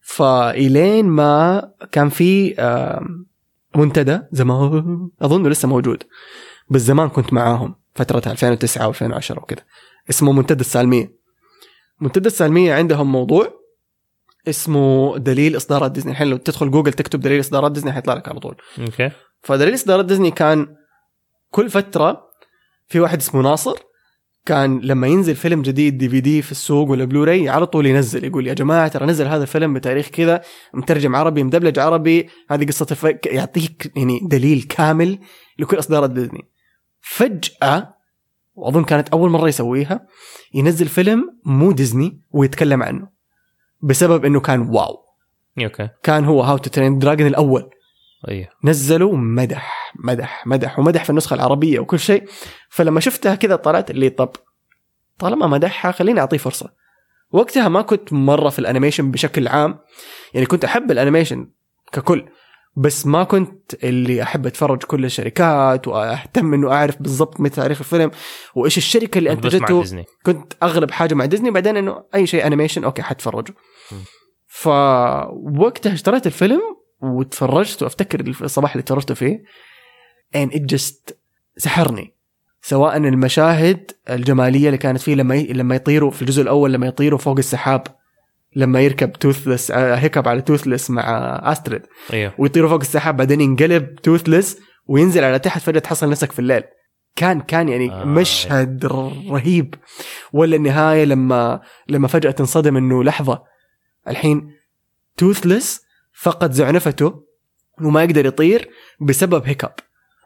[0.00, 2.54] فإلين ما كان في
[3.76, 6.02] منتدى زمان اظنه لسه موجود.
[6.70, 9.60] بس زمان كنت معاهم فترة 2009 و2010 وكذا.
[10.10, 11.14] اسمه منتدى السالمية.
[12.00, 13.60] منتدى السالمية عندهم موضوع
[14.48, 16.12] اسمه دليل إصدارات ديزني.
[16.12, 18.56] الحين لو تدخل جوجل تكتب دليل إصدارات ديزني حيطلع لك على طول.
[18.78, 19.10] okay.
[19.42, 20.76] فدليل إصدارات ديزني كان
[21.50, 22.30] كل فترة
[22.88, 23.89] في واحد اسمه ناصر
[24.50, 28.54] كان لما ينزل فيلم جديد DVD في السوق ولا بلوراي على طول ينزل يقول يا
[28.54, 30.40] جماعة ترى نزل هذا الفيلم بتاريخ كذا
[30.74, 33.06] مترجم عربي مدبلج عربي هذه قصة الف...
[33.26, 35.18] يعطيك يعني دليل كامل
[35.58, 36.44] لكل اصدارات ديزني.
[37.00, 37.94] فجأة
[38.54, 40.06] وأظن كانت أول مرة يسويها
[40.54, 43.08] ينزل فيلم مو ديزني ويتكلم عنه
[43.82, 44.96] بسبب إنه كان wow.
[45.62, 45.88] Okay.
[46.02, 47.70] كان هو How to Train Dragon الأول.
[48.28, 52.24] أيوه نزلوا مدح مدح مدح ومدح في النسخة العربية وكل شيء.
[52.68, 54.30] فلما شفتها كذا طلعت اللي طب
[55.18, 56.72] طالما مدحها خليني أعطيه فرصة.
[57.32, 59.78] وقتها ما كنت مرة في ال animation بشكل عام.
[60.34, 61.50] يعني كنت أحب ال animation
[61.92, 62.28] ككل
[62.76, 68.10] بس ما كنت اللي أحب أتفرج كل الشركات وأهتم إنه أعرف بالضبط متى تاريخ الفيلم
[68.54, 70.04] وإيش الشركة اللي أنتجته.
[70.26, 73.54] كنت أغلب حاجة مع ديزني بعدين إنه أي شيء animation okay حتفرجه.
[74.46, 76.60] فوقتها اشتريت الفيلم
[77.02, 79.42] وتفرجت وأفتكر الصباح اللي تفرجت فيه
[80.36, 81.14] and it just
[81.56, 82.14] سحرني.
[82.62, 85.46] سواء المشاهد الجمالية اللي كانت فيه لما ي...
[85.46, 87.82] لما يطيروا في الجزء الأول لما يطيروا فوق السحاب
[88.56, 91.02] لما يركب Toothless Hiccup على Toothless مع
[91.44, 91.82] أستريد.
[92.12, 96.62] أيوه ويطيروا فوق السحاب بعدين ينقلب Toothless وينزل على تحت فجأة تحصل نفسك في الليل.
[97.16, 98.02] كان كان يعني آه.
[98.02, 99.74] آه مشهد رهيب.
[100.32, 103.42] ولا النهاية لما لما فجأة تنصدم إنه لحظة
[104.08, 104.50] الحين
[105.16, 105.82] توثلس
[106.22, 107.24] فقد زعنفته
[107.82, 109.72] وما يقدر يطير بسبب هيكب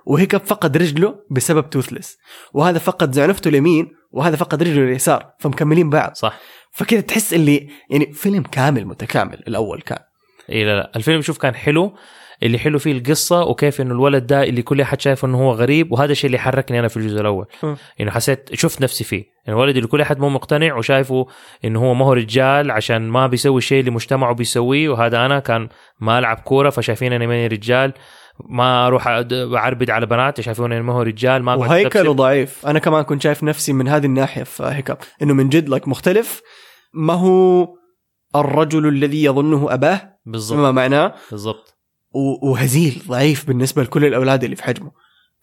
[0.07, 2.18] وهيكب فقد رجله بسبب توثلس.
[2.53, 5.34] وهذا فقد زعنفته اليمين وهذا فقد رجله اليسار.
[5.38, 6.14] فمكملين بعض.
[6.14, 6.40] صح.
[6.72, 9.99] فكذا تحس اللي يعني فيلم كامل متكامل الأول كان.
[10.51, 10.92] اي لا لا.
[10.97, 11.97] الفيلم شوف كان حلو
[12.45, 15.92] اللي حلو فيه القصة وكيف إنه الولد ده اللي كل أحد شايفه إنه هو غريب
[15.92, 17.47] وهذا الشيء اللي حركني أنا في الجزء الأول.
[18.01, 19.24] انه حسيت شفت نفسي فيه.
[19.47, 21.26] يعني الولد اللي كل أحد مو مقتنع وشايفه
[21.64, 25.68] إنه هو ما هو رجال عشان ما بيسوي الشيء اللي مجتمعه بيسويه وهذا أنا كان
[26.01, 27.92] ما ألعب كورة فشايفين إني ماني رجال.
[28.49, 32.12] ما أروح اعربد على بنات شايفوني ما هو رجال ما وهيكله.
[32.12, 35.88] ضعيف أنا كمان كنت شايف نفسي من هذه الناحية في هيكب إنه من جد لك
[35.88, 36.42] مختلف.
[36.95, 37.68] ما هو
[38.36, 40.59] الرجل الذي يظنه أباه؟ بالضبط.
[40.59, 41.73] ما معناه؟ بالضبط.
[42.42, 44.90] وهزيل ضعيف بالنسبة لكل الأولاد اللي في حجمه.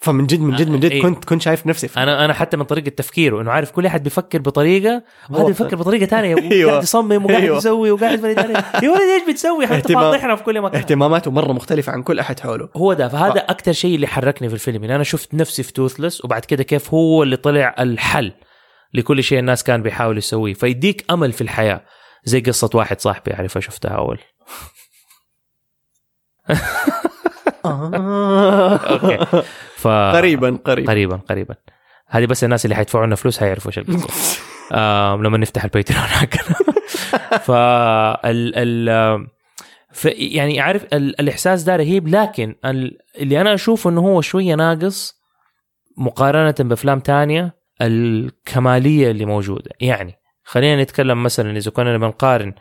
[0.01, 1.01] فمن جد من جد من جد إيه.
[1.01, 4.03] كنت كنت شايف نفسي في أنا أنا حتى من طريقة تفكيره إنه عارف كل أحد
[4.03, 6.67] بيفكر بطريقة وهذا بيفكر بطريقة ثانية أيوة.
[6.67, 7.57] وقاعد يصمم وقاعد أيوة.
[7.57, 8.23] يسوي وقاعد
[8.83, 10.81] يا ولد إيش بتسوي؟ حتى فاضحنا في كل مكان.
[10.81, 12.69] اهتماماته مرة مختلفة عن كل أحد حوله.
[12.77, 16.25] هو ده فهذا أكثر شيء اللي حركني في الفيلم إن أنا شفت نفسي في توثلس
[16.25, 18.31] وبعد كده كيف هو اللي طلع الحل
[18.93, 20.53] لكل شيء الناس كان بيحاول يسويه.
[20.53, 21.81] فيديك أمل في الحياة
[22.23, 24.19] زي قصة واحد صاحبي اعرفها شفتها أول.
[27.65, 29.43] Okay.
[29.75, 30.57] ف قريبا.
[30.65, 31.15] قريبا قريبا.
[31.29, 31.55] قريبا
[32.07, 34.41] هذه بس الناس اللي حيدفعوا لنا فلوس حيعرفوا إيش القصة.
[35.23, 36.55] لما نفتح الباتريون حقنا
[37.45, 37.51] ف
[38.25, 38.53] ال
[38.89, 39.27] ال
[39.91, 44.55] ف يعني عارف ال الإحساس ده رهيب لكن ال- اللي أنا أشوفه إنه هو شوية
[44.55, 45.21] ناقص
[45.97, 49.71] مقارنة بأفلام تانية الكمالية اللي موجودة.
[49.81, 50.13] يعني
[50.43, 52.53] خلينا نتكلم مثلا إذا كنا بنقارن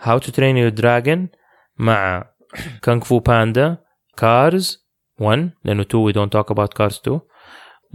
[0.00, 1.28] How to Train Your Dragon
[1.78, 2.24] مع
[2.84, 3.76] Kung Fu Panda
[4.16, 4.86] Cars
[5.20, 7.20] 1 لأنه 2 we don't talk about Cars 2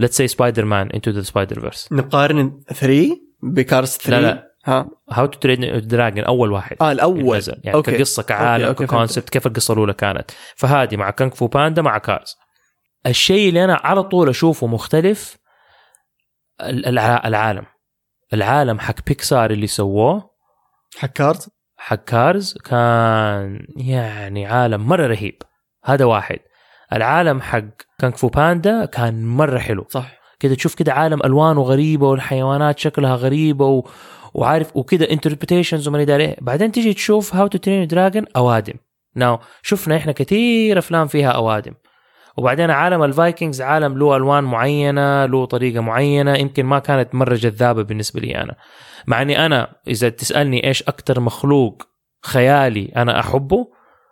[0.02, 3.10] let's say Spider-Man Into the Spider-Verse نقارن 3
[3.44, 4.52] ب Cars 3 لا، لا.
[4.66, 6.78] ها؟ How to Train Dragon أول واحد.
[6.82, 7.38] آه الأول.
[7.38, 7.92] نزل يعني okay.
[7.98, 10.32] كقصة كعالم ك concept كيف القصة الأولى كانت.
[10.56, 12.36] فهذه مع Kung Fu Panda مع Cars
[13.06, 15.38] الشيء اللي أنا على طول أشوفه مختلف
[16.62, 17.66] ال- الع- العالم.
[18.34, 20.30] العالم حق بيكسار اللي سووه.
[20.98, 21.50] حق Cars
[21.84, 25.42] حق Cars كان يعني عالم مرة رهيب.
[25.86, 26.40] هذا واحد.
[26.94, 27.64] العالم حق
[28.00, 29.86] Kung Fu Panda كان مرة حلو.
[29.90, 30.12] صح.
[30.40, 33.88] كده تشوف كده عالم الوانه غريبه والحيوانات شكلها غريبة و...
[34.34, 36.38] وعارف وكده interpretations وما ادري إيه.
[36.42, 38.74] بعدين تيجي تشوف How to Train Dragon أوادم.
[39.16, 41.74] ناو شفنا إحنا كثير أفلام فيها أوادم.
[42.38, 47.84] وبعدين عالم الفايكنجز عالم له ألوان معينة له طريقة معينة يمكن ما كانت مرة جذابة
[47.84, 48.56] بالنسبة لي أنا.
[49.08, 51.84] مع إني أنا إذا تسألني إيش أكثر مخلوق
[52.26, 53.68] خيالي أنا أحبه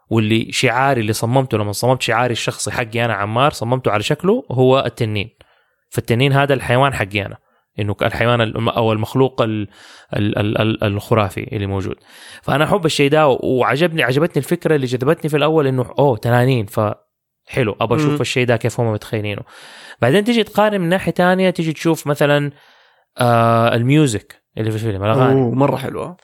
[0.09, 4.83] واللي شعاري اللي صممته لما صممت شعاري الشخصي حقي أنا عمار صممته على شكله هو
[4.85, 5.29] التنين.
[5.89, 7.37] فالتنين هذا الحيوان حقي أنا
[7.79, 9.67] إنه الحيوان أو المخلوق ال
[10.13, 11.95] ال ال ال الخرافي اللي موجود.
[12.41, 17.75] فأنا أحب الشيء ده وعجبني عجبتني الفكرة اللي جذبتني في الأول إنه أوه تنانين فحلو
[17.81, 17.99] ابى مم.
[17.99, 19.41] أشوف الشيء ده كيف هم متخيلينه.
[20.01, 22.51] بعدين تيجي تقارن من ناحية تانية تيجي تشوف مثلا
[23.17, 24.38] آه ال music.
[24.57, 25.41] اللي في الفيلم الأغاني.
[25.41, 26.17] أوه مرة حلوة.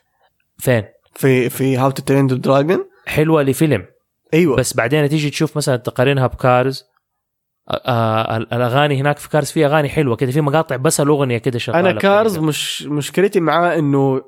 [0.58, 3.86] فين؟ في في How to Train Dragon حلوة لفيلم.
[4.34, 4.56] أيوه.
[4.56, 6.84] بس بعدين تيجي تشوف مثلا تقارنها ب Cars
[7.70, 11.80] آه الأغاني هناك في Cars في أغاني حلوة كده في مقاطع بس الأغنية كده شغالة
[11.80, 14.22] أنا Cars مش مشكلتي معاه إنه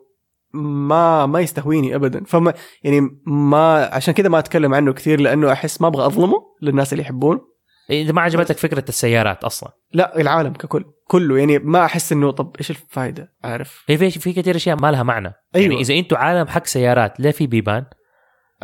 [0.53, 2.23] ما ما يستهويني ابدا.
[2.23, 6.93] فما يعني ما عشان كذا ما أتكلم عنه كثير لأنه أحس ما أبغى أظلمه للناس
[6.93, 7.39] اللي يحبون.
[7.89, 9.71] إذا ما عجبتك فكرة السيارات أصلا.
[9.93, 11.37] لا العالم ككل كله.
[11.37, 13.83] يعني ما أحس إنه طب إيش الفائده عارف.
[13.87, 15.33] في في في كثير أشياء ما لها معنى.
[15.55, 15.69] أيوة.
[15.69, 17.85] يعني إذا أنتوا عالم حق سيارات ليه في بيبان.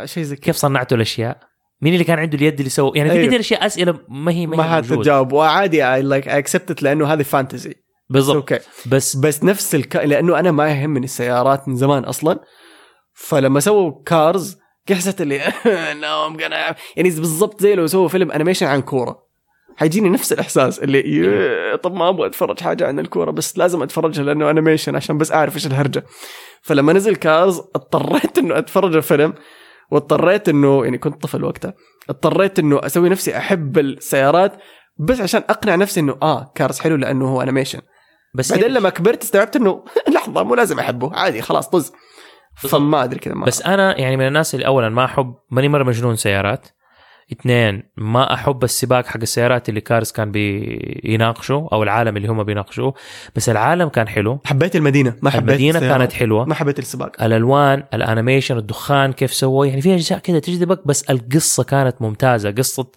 [0.05, 1.39] شيء زي كيف صنعتوا الأشياء؟
[1.81, 3.27] مين اللي كان عنده اليد اللي سوى؟ يعني في أيوة.
[3.27, 4.83] كثير أشياء أسئلة ما هي ما, ما هي.
[4.83, 7.73] حتجاوب وعادي اي لايك اكسبت لأنه هذه فانتزي
[8.09, 8.35] بالضبط.
[8.35, 9.95] Okay بس بس نفس الك...
[9.95, 12.39] لأنه أنا ما يهمني السيارات من زمان أصلا.
[13.15, 14.57] فلما سووا Cars
[14.91, 15.39] حسيت اللي
[16.01, 16.37] no
[16.95, 19.23] يعني بالضبط زي لو سووا فيلم animation عن كورة.
[19.77, 24.49] حيجيني نفس الإحساس اللي طب ما أبغى أتفرج حاجة عن الكورة بس لازم أتفرجها لأنه
[24.49, 26.03] animation عشان بس أعرف إيش الهرجة.
[26.61, 29.33] فلما نزل Cars اضطريت إنه أتفرج الفيلم
[29.91, 31.73] واضطريت إنه يعني كنت طفل وقتها
[32.09, 34.53] اضطريت إنه أسوي نفسي أحب السيارات
[34.97, 37.79] بس عشان أقنع نفسي إنه آه Cars حلو لأنه هو animation
[38.35, 39.83] بس بعدين هي- لما كبرت استوعبت إنه
[40.15, 41.91] لحظة مو لازم أحبه عادي خلاص طز.
[42.55, 46.15] فما أدري كذا بس أنا يعني من الناس اللي اولا ما أحب ماني مرة مجنون
[46.15, 46.67] سيارات.
[47.31, 52.93] اثنين ما أحب السباق حق السيارات اللي Cars كان بيناقشوا أو العالم اللي هم بيناقشوه.
[53.35, 54.39] بس العالم كان حلو.
[54.45, 55.97] حبيت المدينة ما حبيت المدينة السيارات.
[55.97, 56.45] كانت حلوة.
[56.45, 57.23] ما حبيت السباق.
[57.23, 59.65] الألوان ال animation الدخان كيف سووا.
[59.65, 62.51] يعني في أجزاء كده تجذبك بس القصة كانت ممتازة.
[62.51, 62.87] قصة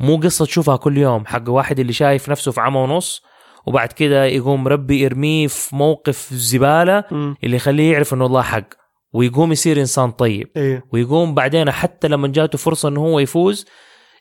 [0.00, 1.26] مو قصة تشوفها كل يوم.
[1.26, 3.22] حق واحد اللي شايف نفسه في عمى ونص
[3.66, 7.36] وبعد كده يقوم ربي يرميه في موقف زبالة مم.
[7.44, 8.68] اللي يخليه يعرف إنه الله حق.
[9.12, 10.48] ويقوم يصير إنسان طيب.
[10.56, 10.84] إيه.
[10.92, 13.66] ويقوم بعدين حتى لما جاته فرصة إنه هو يفوز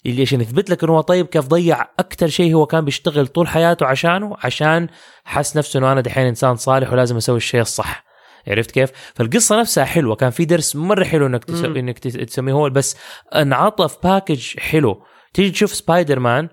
[0.06, 3.48] اللي عشان يثبت لك إنه هو طيب كيف ضيع أكثر شيء هو كان بيشتغل طول
[3.48, 4.88] حياته عشانه عشان
[5.26, 8.04] حس نفسه إنه أنا دحين إنسان صالح ولازم أسوي الشيء الصح.
[8.48, 11.50] عرفت كيف؟ فالقصة نفسها حلوة كان في درس مرة حلو إنك.
[11.78, 12.98] إنك تس- تسميه هو بس
[13.36, 15.04] انعطى في package حلو.
[15.34, 16.50] تيجي تشوف Spider-Man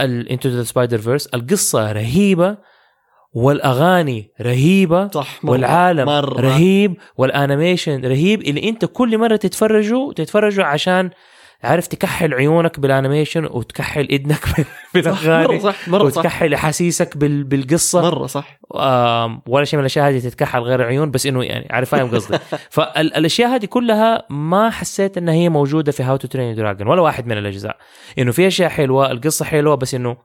[0.00, 2.56] Into the Spider-Verse القصة رهيبة.
[3.34, 5.52] والأغاني رهيبة صح مرة.
[5.52, 6.40] والعالم مرة.
[6.40, 11.10] رهيب وال animation رهيب اللي أنت كل مرة تتفرجوا تتفرجوا عشان
[11.62, 14.64] عارف تكحل عيونك بال animation وتكحل اذنك صح
[14.94, 16.18] بالاغاني مرة صح مرة صح.
[16.18, 18.02] وتكحل أحاسيسك بال- بالقصة.
[18.02, 18.58] مرة صح.
[19.46, 22.38] ولا شيء من الأشياء هذه تتكحل غير العيون بس إنه يعني عارف فاهم قصدي.
[22.70, 27.26] فالأشياء هذه كلها ما حسيت إنها هي موجودة في How to Train Dragon ولا واحد
[27.26, 27.76] من الأجزاء.
[28.18, 30.16] إنه في أشياء حلوة القصة حلوة بس إنه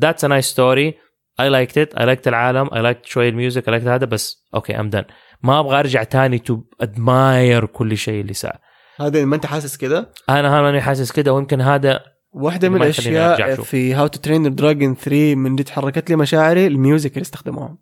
[0.00, 0.94] that's a nice story
[1.40, 2.74] I liked it I liked العالم.
[2.74, 3.68] I liked شوية ال music.
[3.68, 4.06] I liked هذا.
[4.06, 5.04] بس okay I'm done
[5.42, 8.58] ما أبغى أرجع تاني to admire كل شيء اللي صار.
[9.00, 11.32] هذا ما أنت حاسس كده؟ أنا ماني حاسس كده.
[11.32, 12.00] ويمكن هذا
[12.32, 13.54] واحدة من الأشياء.
[13.54, 17.78] في How to Train Dragon 3 من اللي تحركت لي مشاعري ال music اللي استخدموها.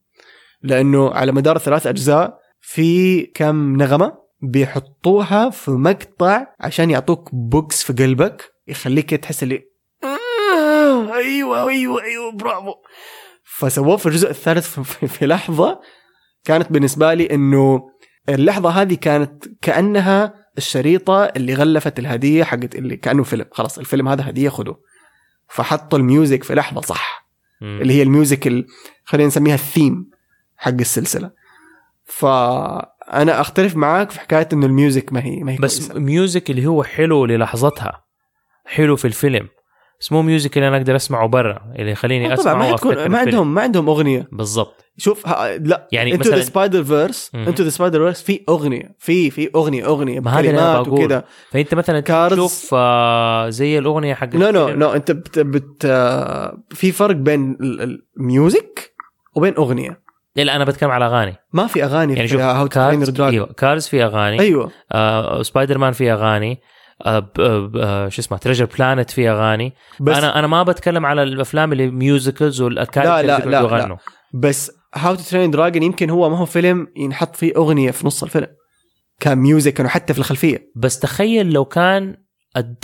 [0.63, 7.93] لأنه على مدار ثلاث أجزاء في كم نغمة بيحطوها في مقطع عشان يعطوك بوكس في
[7.93, 9.63] قلبك يخليك تحس اللي
[10.05, 12.75] آه أيوه أيوه أيوه برافو.
[13.45, 15.81] فسووه في الجزء الثالث في, لحظة
[16.45, 17.91] كانت بالنسبة لي إنه
[18.29, 23.45] اللحظة هذه كانت كأنها الشريطة اللي غلفت الهدية حقت اللي كأنه فيلم.
[23.53, 24.81] خلاص الفيلم هذا هدية خذوه.
[25.49, 27.29] فحطوا ال music في لحظة صح.
[27.61, 27.79] مم.
[27.83, 28.67] اللي هي ال music ال-
[29.05, 30.11] خلينا نسميها الثيم
[30.57, 31.31] حق السلسلة.
[32.05, 36.01] فأنا أختلف معاك في حكاية إنه ال music ما هي ما هي بس كويسة.
[36.01, 38.05] music اللي هو حلو للحظتها
[38.67, 39.49] حلو في الفيلم.
[40.05, 43.19] بس مو music اللي أنا أقدر أسمعه برا اللي يخليني أسمعه ما حتكون ما.
[43.19, 44.29] عندهم ما عندهم أغنية.
[44.33, 44.85] بالضبط.
[44.97, 47.31] شوف ها لا يعني انتو ذا سبايدر فيرس.
[47.35, 50.79] انتو ذا سبايدر فيرس في أغنية في في أغنية أغنية ما هذا.
[50.79, 54.69] وكذا فأنت مثلا كارز- تشوف آه زي الأغنية حق no no.
[54.69, 58.95] no أنت بت, بت آه، في فرق بين ال- ال music
[59.35, 60.01] وبين أغنية.
[60.37, 61.37] لا لا أنا بتكلم على أغاني.
[61.53, 64.41] ما في أغاني يعني في شوف how كارز أيوه كارز في أغاني.
[64.41, 64.71] أيوه.
[64.93, 66.61] آه سبايدر مان في أغاني.
[68.09, 69.73] شو اسمه تريجر بلانت في أغاني.
[70.01, 73.77] بس أنا أنا ما بتكلم على الأفلام اللي musicals وال characters لا، لا، بيقعدوا لا.
[73.79, 73.97] يغنوا.
[74.35, 78.23] بس هاو تو ترين دراجون يمكن هو ما هو فيلم ينحط فيه أغنية في نص
[78.23, 78.47] الفيلم.
[79.21, 80.73] كان music كانوا حتى في الخلفية.
[80.77, 82.17] بس تخيل لو كان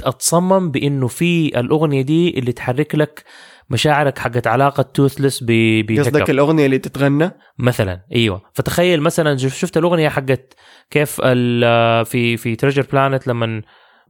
[0.05, 3.25] أتصمم بإنه في الأغنية دي اللي تحرك لك
[3.71, 5.51] مشاعرك حقت علاقة توثلس ب
[5.99, 8.43] قصدك الأغنية اللي تتغنى؟ مثلا أيوه.
[8.55, 10.55] فتخيل مثلا شف- شفت الأغنية حقت
[10.91, 13.63] كيف في في تريجر بلانت لما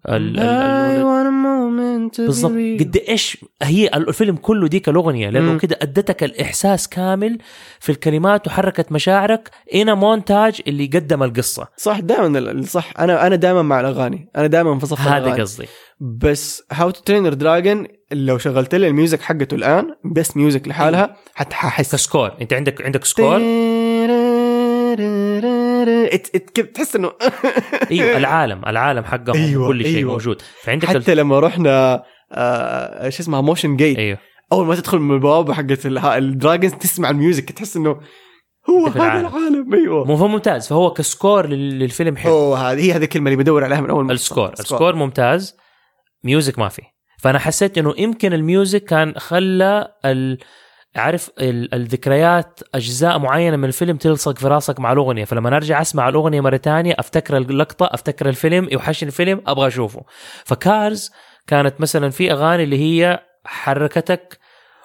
[0.09, 2.53] ال- ال- ال- بالضبط.
[2.53, 5.59] قد إيش هي الفيلم كله ديك الاغنيه لأنه.
[5.59, 7.38] كده أدتك الإحساس كامل
[7.80, 11.68] في الكلمات وحركت مشاعرك هنا مونتاج اللي قدم القصة.
[11.76, 12.92] صح دائما صح.
[12.98, 14.28] أنا أنا دائما مع الأغاني.
[14.36, 15.66] أنا دائما في صف هذا قصدي.
[16.01, 20.68] بس هاو تو ترين يور دراجون لو شغلت لي ال music حقته الآن بس music
[20.68, 21.92] لحالها حت ححس.
[21.92, 22.30] ك score.
[22.40, 23.40] أنت عندك عندك score؟
[26.74, 27.12] تحس إنه
[27.91, 30.12] أيوه العالم العالم حقهم أيوة، كل شيء أيوة.
[30.12, 31.03] موجود فعندك ال...
[31.03, 32.03] حتى لما رحنا
[32.33, 34.18] آه، شو اسمها موشن جيت أيوه
[34.53, 38.01] أول ما تدخل من البوابه حقت ال dragons تسمع ال music تحس إنه
[38.70, 39.26] هو هذا العالم.
[39.26, 43.05] العالم أيوه مو هو ممتاز فهو ك score لل- للفيلم حلو أوه هذه هي هذه
[43.05, 44.12] الكلمة اللي بدور عليها من أول مرة.
[44.12, 45.57] ال score ال score ممتاز
[46.24, 46.83] music ما في
[47.22, 50.39] فأنا حسيت إنه يمكن ال music كان خلى ال...
[50.97, 51.74] عارف ال...
[51.74, 56.57] الذكريات أجزاء معينة من الفيلم تلصق في راسك مع الأغنية فلما أرجع أسمع الأغنية مرة
[56.57, 60.03] تانية أفتكر اللقطة أفتكر الفيلم يوحشني الفيلم أبغى أشوفه
[60.45, 61.11] فكارز
[61.47, 64.38] كانت مثلا في أغاني اللي هي حركتك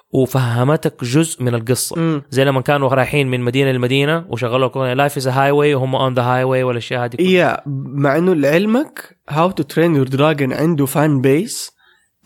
[0.09, 2.21] وفهمتك جزء من القصة مم.
[2.29, 6.13] زي لما كانوا رايحين من مدينة لمدينة وشغلوا اغنيه life is a highway وهم on
[6.13, 7.21] the highway والاشياء هذه.
[7.21, 11.71] يا مع إنه لعلمك هاو تو ترين يور دراجون عنده fan base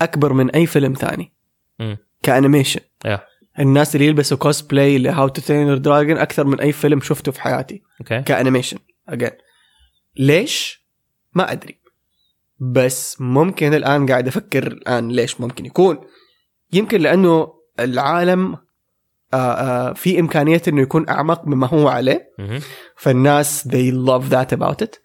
[0.02, 1.34] أكبر من أي فيلم ثاني.
[2.24, 3.29] ك animation Yeah.
[3.60, 7.41] الناس اللي يلبسوا كوسبلاي لهاو تو ترين يور دراجون أكثر من أي فيلم شفته في
[7.41, 7.84] حياتي.
[8.02, 8.22] okay.
[8.22, 8.78] ك animation.
[9.10, 9.32] اجين
[10.18, 10.86] ليش؟
[11.34, 11.80] ما أدري.
[12.60, 15.97] بس ممكن الآن قاعد أفكر الآن ليش ممكن يكون.
[16.74, 18.57] يمكن لأنه العالم
[19.34, 22.30] آه آه في إمكانية إنه يكون أعمق مما هو عليه.
[22.97, 24.99] فالناس they love that about it.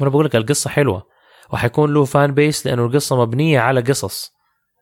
[0.00, 1.06] وأنا بقول لك القصة حلوة.
[1.52, 4.33] وحيكون له فان بيس لأنه القصة مبنية على قصص.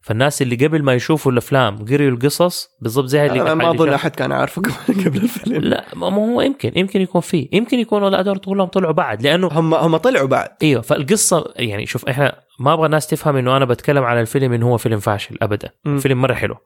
[0.02, 4.10] فالناس اللي قبل ما يشوفوا الأفلام قريوا القصص بالضبط زي اللي أنا ما أظن أحد
[4.10, 5.62] كان عارفه قبل قبل الفيلم.
[5.62, 7.48] لا ما هو يمكن يمكن يكون فيه.
[7.52, 10.48] يمكن يكونوا لا دور كلهم طلعوا بعد لأنه هم هم طلعوا بعد.
[10.62, 14.68] إيوه فالقصة يعني شوف إحنا ما أبغى الناس تفهم إنه أنا بتكلم على الفيلم إنه
[14.68, 15.70] هو فيلم فاشل ابدا.
[15.84, 15.98] مم.
[15.98, 16.56] فيلم مرة حلو.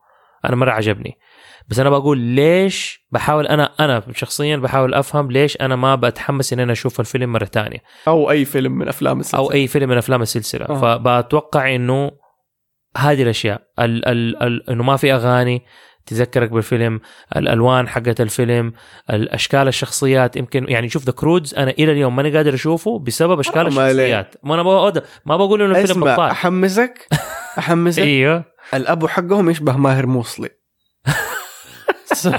[0.44, 1.18] أنا مرة عجبني.
[1.68, 6.60] بس أنا بقول ليش بحاول أنا أنا شخصيا بحاول أفهم ليش أنا ما بتحمس ان
[6.60, 7.78] أنا أشوف الفيلم مرة تانية.
[8.08, 9.40] أو أي فيلم من أفلام السلسلة.
[9.40, 10.66] أو أي فيلم من أفلام السلسلة.
[10.66, 10.80] آه.
[10.80, 12.10] فبتوقع إنه
[12.96, 13.62] هذه الأشياء.
[13.78, 15.62] ال ال ال إنه ما في أغاني
[16.06, 17.00] تذكرك بالفيلم
[17.36, 18.72] الألوان حقت الفيلم
[19.10, 20.36] الأشكال الشخصيات.
[20.36, 23.66] يمكن يعني شوف ذا كرودز أنا إلى اليوم ماني قادر أشوفه بسبب أشكال.
[23.66, 24.34] الشخصيات.
[24.42, 24.62] ما أنا
[25.26, 26.30] ما بقول إنه الفيلم اسمع بطال.
[26.30, 27.08] أحمسك؟
[27.58, 28.44] أحمسك؟ إيوه.
[28.74, 30.48] الأبو حقهم يشبه ماهر موصلي.
[32.14, 32.30] So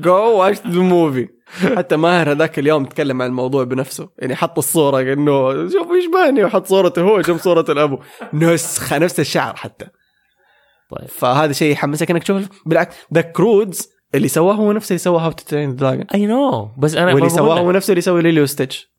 [0.00, 1.28] go watch the movie.
[1.76, 4.08] حتى ماهر هذاك اليوم تكلم عن الموضوع بنفسه.
[4.18, 7.98] يعني حط الصورة إنه شوف يشبهني وحط صورته هو شوف صورة الأبو.
[8.32, 9.86] نسخة نفس الشعر حتى.
[10.90, 11.08] طيب.
[11.08, 15.30] فهذا شيء يحمسك إنك تشوف بالعكس ذا كرودز اللي سواه هو نفسه اللي سواه هاو
[15.30, 18.90] تو ترين دراجون I know بس أنا واللي سواه هو نفسه اللي يسوي ليلو ستيتش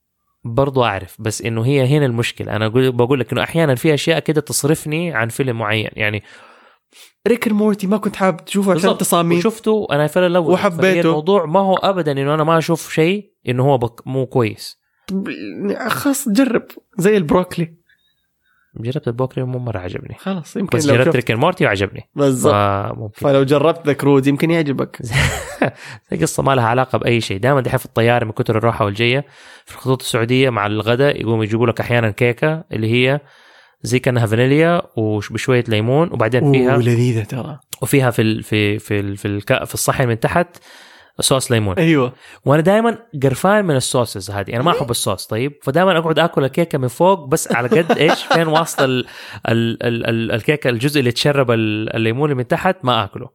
[0.43, 2.55] برضو أعرف بس إنه هي هنا المشكلة.
[2.55, 5.89] أنا بقول لك إنه أحيانا في أشياء كده تصرفني عن فيلم معين.
[5.93, 6.23] يعني
[7.27, 8.99] ريك مورتي ما كنت حابب تشوفه عشان بالضبط.
[8.99, 9.37] تصاميم.
[9.37, 11.09] وشفته أنا فعلا لو وحبيته.
[11.09, 14.81] الموضوع ما هو ابدا إنه أنا ما أشوف شيء إنه هو بس مو كويس.
[15.87, 16.63] خلاص جرب.
[16.97, 17.81] زي البروكلي.
[18.79, 20.15] جربت البروكلي مو مرة عجبني.
[20.19, 22.09] خلاص يمكن بس لو جربت ريك مورتي وعجبني.
[22.15, 23.11] بالضبط.
[23.13, 25.01] فلو جربت ذا كرودز يمكن يعجبك.
[26.21, 27.37] قصة ما لها علاقة بأي شيء.
[27.37, 29.25] دائما دحين في الطيارة من كثر الروحة والجية
[29.65, 33.19] في الخطوط السعودية مع الغداء يقوموا يجيبوا لك أحيانا كيكة اللي هي
[33.83, 37.59] زي كأنها فانيليا وبشوية ليمون وبعدين فيها ولذيذه ترى.
[37.81, 40.47] وفيها في ال في في ال في, الك في الصحن من تحت
[41.19, 41.75] صوص ليمون.
[41.75, 42.13] أيوه.
[42.45, 44.53] وأنا دائما قرفان من الصوصز هذه.
[44.53, 48.23] أنا ما أحب الصوص طيب؟ فدائما أقعد آكل الكيكة من فوق بس على قد إيش؟
[48.23, 49.05] فين واصل ال
[49.49, 53.29] ال ال ال الكيكة الجزء اللي تشرب ال- الليمون اللي من تحت ما آكله.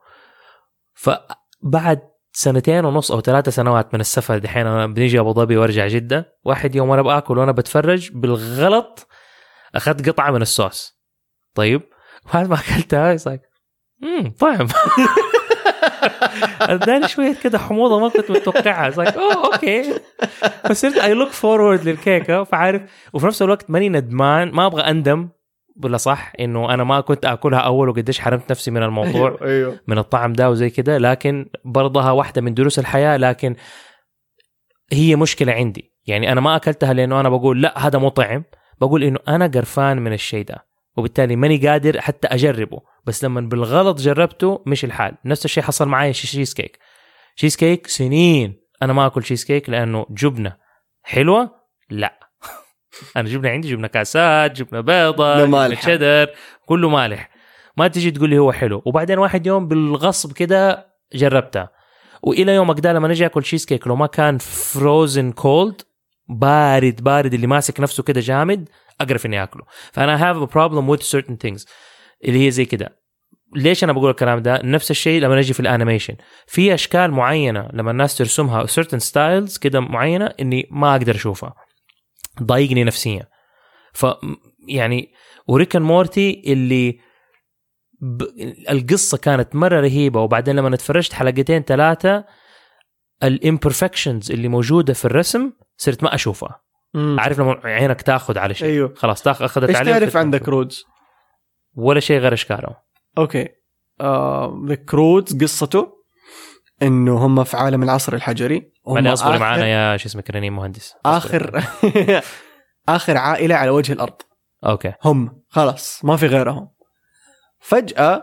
[0.95, 2.01] فبعد
[2.33, 6.75] سنتين ونص أو ثلاثة سنوات من السفر دحين أنا بنيجي أبو ظبي وأرجع جدة واحد
[6.75, 9.06] يوم وأنا بآكل وأنا بتفرج بالغلط
[9.77, 11.01] أخذت قطعة من الصوص
[11.55, 11.83] طيب؟
[12.35, 13.41] بعد ما أكلتها it's like
[14.03, 14.66] امم طعم
[16.61, 18.91] اداني شوية كده حموضة ما كنت متوقعها.
[18.91, 20.01] Like oh okay
[20.68, 25.29] فصرت I look forward للكيكة فعارف؟ وفي نفس الوقت ماني ندمان ما أبغى أندم
[25.85, 29.81] ولا صح إنه أنا ما كنت آكلها أول وقديش حرمت نفسي من الموضوع أيوه.
[29.87, 30.99] من الطعم ده وزي كده.
[30.99, 33.57] لكن برضها واحدة من دروس الحياة لكن
[34.93, 35.93] هي مشكلة عندي.
[36.07, 38.45] يعني أنا ما أكلتها لأنه أنا بقول لا هذا مو طعم.
[38.81, 40.66] بقول إنه أنا قرفان من الشيء ده
[40.97, 42.81] وبالتالي ماني قادر حتى أجربه.
[43.05, 45.14] بس لما بالغلط جربته مش الحال.
[45.24, 46.79] نفس الشيء حصل معي cheesecake
[47.37, 50.57] cheesecake سنين أنا ما أكل شيز كيك لأنه جبنة
[51.03, 51.51] حلوة؟
[51.91, 52.18] لا.
[53.16, 55.81] أنا جبنة عندي جبنة كاسات جبنة بيضة جبنة.
[55.81, 56.29] شيدر
[56.66, 57.31] كله مالح
[57.77, 58.83] ما تجي تقول لي هو حلو.
[58.87, 61.70] وبعدين واحد يوم بالغصب كده جربتها
[62.22, 65.83] وإلى يومك ده لما نجي أكل شيز كيك لو ما كان frozen cold
[66.29, 68.68] بارد بارد اللي ماسك نفسه كده جامد
[69.01, 69.62] أقرف إني آكله.
[69.93, 71.64] فأنا have a problem with certain things.
[72.24, 73.07] اللي هي زي كده.
[73.57, 77.68] ليش أنا بقول الكلام ده؟ نفس الشيء لما نجي في ال animation في أشكال معينة
[77.72, 81.55] لما الناس ترسمها certain styles كده معينة إني ما أقدر أشوفها.
[82.43, 83.29] ضايقني نفسيا.
[83.93, 84.07] ف
[84.68, 85.12] يعني
[85.49, 86.99] وريك مورتي اللي
[88.01, 88.22] ب...
[88.70, 92.24] القصة كانت مرة رهيبة وبعدين لما اتفرجت حلقتين ثلاثة
[93.23, 96.61] ال imperfections اللي موجودة في الرسم صرت ما اشوفها
[96.95, 97.16] مم.
[97.20, 98.95] عارف لما عينك تاخذ على شيء؟ أيوه.
[98.97, 100.85] خلاص تاخذ أخذت إيش عليه تعرف عن ذا؟ أشوف.
[101.74, 102.74] ولا شيء غير اشكالهم
[103.19, 103.49] okay.
[104.69, 105.97] The Croods قصته
[106.83, 108.72] إنه هم في عالم العصر الحجري.
[108.87, 110.95] هم اصبري آخر- معانا يا شو اسمك رنين مهندس.
[111.07, 111.62] اخر
[112.89, 114.22] آخر عائلة على وجه الأرض.
[114.67, 114.93] okay.
[115.05, 115.43] هم.
[115.49, 116.68] خلاص ما في غيرهم.
[117.61, 118.22] فجأة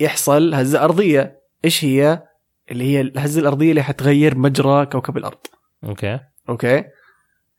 [0.00, 1.40] يحصل هزة أرضية.
[1.64, 2.22] إيش هي؟
[2.70, 5.38] اللي هي الهزة الأرضية اللي حتغير مجرى كوكب الأرض.
[5.84, 6.20] okay.
[6.48, 6.84] okay.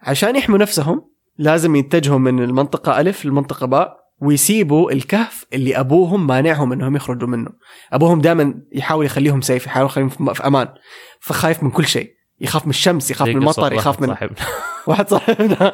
[0.02, 6.74] عشان يحموا نفسهم لازم يتجهوا من المنطقة الف للمنطقه باء ويسيبوا الكهف اللي أبوهم مانعهم
[6.74, 7.50] إنهم يخرجوا منه.
[7.94, 10.68] أبوهم دائما يحاول يخليهم safe يحاول يخليهم في أمان.
[11.20, 12.16] فخايف من كل شيء.
[12.40, 14.38] يخاف من الشمس يخاف من المطر يخاف من صاحبنا.
[14.88, 15.74] واحد صاحبنا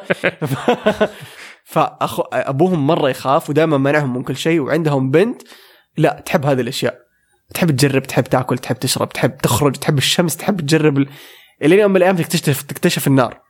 [1.64, 5.42] فأخو أبوهم مرة يخاف ودائما مانعهم من كل شيء وعندهم بنت.
[5.96, 7.02] لا تحب هذه الأشياء.
[7.54, 11.06] تحب تجرب تحب تاكل تحب تشرب تحب تخرج تحب الشمس تحب تجرب
[11.62, 11.72] ال...
[11.72, 13.40] إلى يوم من الأيام تكتشف تكتشف النار.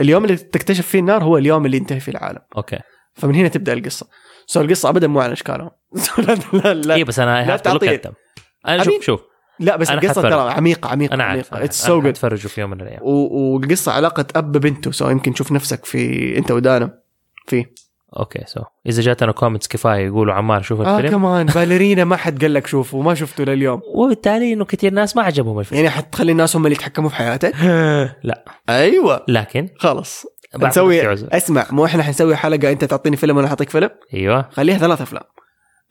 [0.00, 2.40] اليوم اللي تكتشف فيه النار هو اليوم اللي ينتهي فيه العالم.
[2.56, 2.78] okay.
[3.14, 4.06] فمن هنا تبدأ القصة.
[4.46, 5.70] so القصة ابدا مو عن أشكالهم.
[6.18, 8.12] لا لا لا, اي بس أنا لا
[8.68, 8.84] أنا.
[8.84, 9.20] شوف شوف.
[9.60, 10.22] لا بس أنا القصة.
[10.22, 13.00] ترى عميقة عميقة أنا عارف it's so good اتفرجوا في يوم من الأيام.
[13.02, 16.98] والقصة علاقة أب ببنته so يمكن تشوف نفسك في أنت ودانا
[17.46, 17.74] فيه
[18.18, 21.12] okay so إذا جاتنا comments كفاية يقولوا عمار شوف آه الفيلم.
[21.18, 23.80] كمان باليرينا ما حد قال لك شوفه وما شفته لليوم.
[23.94, 25.80] وبالتالي إنه كثير ناس ما عجبهم الفيلم.
[25.84, 27.54] يعني حتخلي الناس هم اللي يتحكموا في حياتك؟
[28.22, 28.44] لا.
[28.68, 29.24] أيوه.
[29.28, 30.26] لكن خلاص.
[30.62, 31.12] نسوي.
[31.12, 34.48] اسمع مو إحنا حنسوي حلقة أنت تعطيني فيلم وأنا أعطيك فيلم؟ أيوه.
[34.52, 35.22] خليها ثلاث أفلام.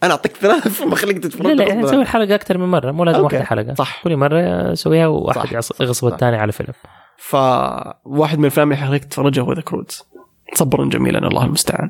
[0.04, 1.48] أنا أعطيك ثلاث افلام اخليك تتفرج.
[1.48, 1.82] لا لا غصباً.
[1.82, 3.36] نسوي الحلقة أكثر من مرة مو لازم okay.
[3.36, 3.74] واحدة حلقة.
[3.74, 4.04] صح.
[4.04, 5.52] كل مرة سويها وواحد صح.
[5.54, 6.08] يعص- يغصب.
[6.08, 6.74] الثاني على فيلم.
[7.18, 10.04] فواحد من الأفلام اللي حخليك تتفرجها هو ذا كرودز
[10.54, 11.90] صبرا جميلا الله المستعان.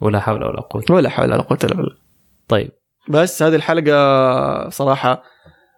[0.00, 1.96] ولا حول ولا قوة ولا حول ولا قوة إلا بالله.
[2.48, 2.70] طيب.
[3.08, 5.22] بس هذه الحلقة صراحة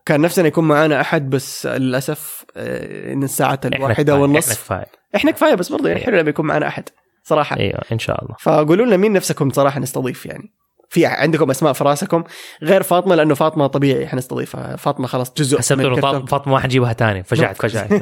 [0.06, 4.72] كان نفسنا يكون معانا أحد بس للأسف آه، إن الساعة كفاية- والنصف.
[4.72, 4.86] إحنا كفاية.
[5.16, 6.06] إحنا كفاية بس برضه يعني إيه.
[6.06, 6.88] حلو لما يكون معنا أحد
[7.24, 7.56] صراحة.
[7.56, 8.36] أيوه إن شاء الله.
[8.40, 10.52] فقولوا لنا مين نفسكم صراحة نستضيف يعني.
[10.90, 12.24] في عندكم أسماء في رأسكم
[12.62, 16.00] غير فاطمة لأنه فاطمة طبيعي حنستضيفها فاطمة خلاص جزء حسبت إنه.
[16.26, 17.22] فاطمة ما حنجيبها ثاني.
[17.22, 17.92] فجعت فجعت.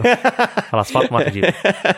[0.70, 1.54] خلاص فاطمة ما حنجيبها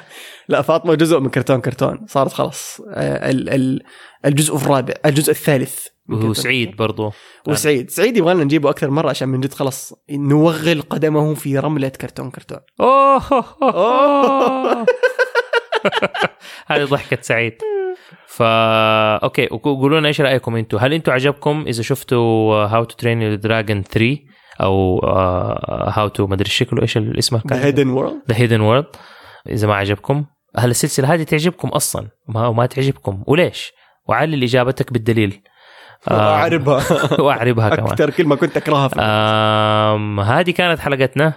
[0.49, 2.07] لا فاطمة جزء من كرتون كرتون.
[2.09, 3.83] صارت خلاص آه، ال- ال-
[4.25, 6.31] الجزء الرابع الجزء الثالث من كرتون.
[6.31, 7.13] وسعيد برضو.
[7.49, 8.17] وسعيد سعيد.
[8.17, 12.59] يبغى لنا نجيبه أكثر مرة عشان من جد خلاص نوغل قدمه في رملة كرتون كرتون.
[12.81, 13.23] أوه!
[13.63, 14.87] أوه.
[16.67, 17.55] هذه ضحكة سعيد.
[18.27, 23.41] فا okay قولوا لنا إيش رأيكم أنتم هل أنتم عجبكم إذا شفتوا How to Train
[23.41, 24.19] Dragon 3
[24.61, 24.99] أو
[25.69, 28.87] How to ما أدري شكله إيش اسمه The Hidden World The Hidden World
[29.49, 30.25] إذا ما عجبكم
[30.57, 33.73] هل السلسلة هذه تعجبكم أصلا ما ما تعجبكم وليش؟
[34.09, 35.43] وعلل إجابتك بالدليل.
[36.11, 36.83] آه، اعربها
[37.23, 37.91] وأعربها كمان.
[37.91, 39.01] أكثر كلمة كنت أكرهها في
[40.23, 41.33] هذه كانت حلقتنا.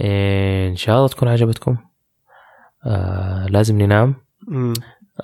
[0.00, 1.76] إن شاء الله تكون عجبتكم.
[2.86, 4.14] آه لازم ننام.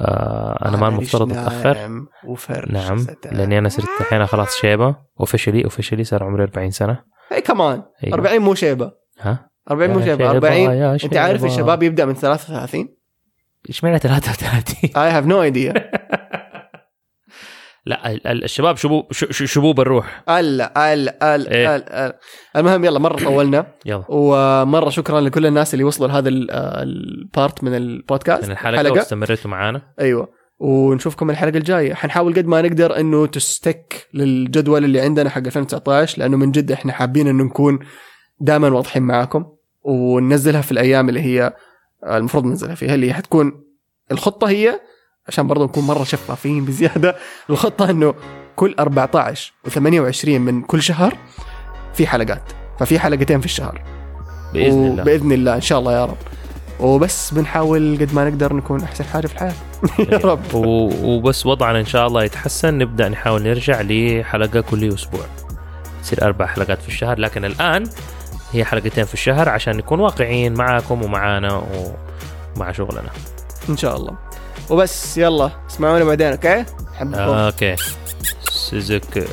[0.00, 2.06] آه أنا ما المفترض أتأخر.
[2.70, 3.06] نعم.
[3.32, 4.96] لأني أنا صرت الحين خلاص شيبة.
[5.20, 7.04] officially officially صار عمري 40 سنة.
[7.32, 8.14] اي كمان أيوة.
[8.14, 8.92] 40 مو شيبة.
[9.20, 11.44] ها؟ 40 مو شيبة، 40 يا أنت عارف.
[11.44, 12.88] الشباب يبدأ من 33
[13.68, 15.72] إيش معنى 33 I have no idea
[17.86, 21.76] لا ال- ال- الشباب شبوب شبوب الروح ألا ألا ألا إيه.
[21.76, 22.18] ألا
[22.56, 23.66] المهم يلا مرة طولنا.
[23.86, 24.04] يلا.
[24.08, 28.44] ومرة شكرا لكل الناس اللي وصلوا لهذا ال- آه، ال part من البودكاست.
[28.44, 28.92] من الحلقة حلقة.
[28.92, 29.82] واستمرتوا معانا.
[30.00, 30.28] أيوه.
[30.60, 31.94] ونشوفكم الحلقة الجاية.
[31.94, 36.92] حنحاول قد ما نقدر إنه تستك للجدول اللي عندنا حق 2019 لأنه من جد إحنا
[36.92, 37.78] حابين إنه نكون
[38.42, 39.44] دائما واضحين معاكم
[39.82, 41.52] وننزلها في الأيام اللي هي
[42.06, 43.64] المفروض ننزلها فيها اللي حتكون
[44.12, 44.80] الخطة هي
[45.28, 47.16] عشان برضه نكون مرة شفافين بزيادة
[47.50, 48.14] الخطة إنه
[48.56, 51.16] كل 14 و28 من كل شهر
[51.94, 52.42] في حلقات
[52.78, 53.82] ففي حلقتين في الشهر.
[54.54, 55.04] بإذن الله.
[55.04, 56.16] بإذن الله إن شاء الله يا رب.
[56.80, 59.54] وبس بنحاول قد ما نقدر نكون أحسن حاجة في الحياة.
[60.12, 60.54] يا رب.
[61.04, 65.20] وبس وضعنا إن شاء الله يتحسن نبدأ نحاول نرجع لحلقة كل أسبوع.
[66.02, 67.84] تصير أربع حلقات في الشهر لكن الآن
[68.52, 71.64] هي حلقتين في الشهر عشان نكون واقعيين معاكم ومعانا
[72.56, 73.10] ومع شغلنا.
[73.68, 74.14] إن شاء الله.
[74.70, 76.64] وبس يلا اسمعونا بعدين okay؟
[77.00, 77.76] okay.
[78.50, 79.26] سوزوكي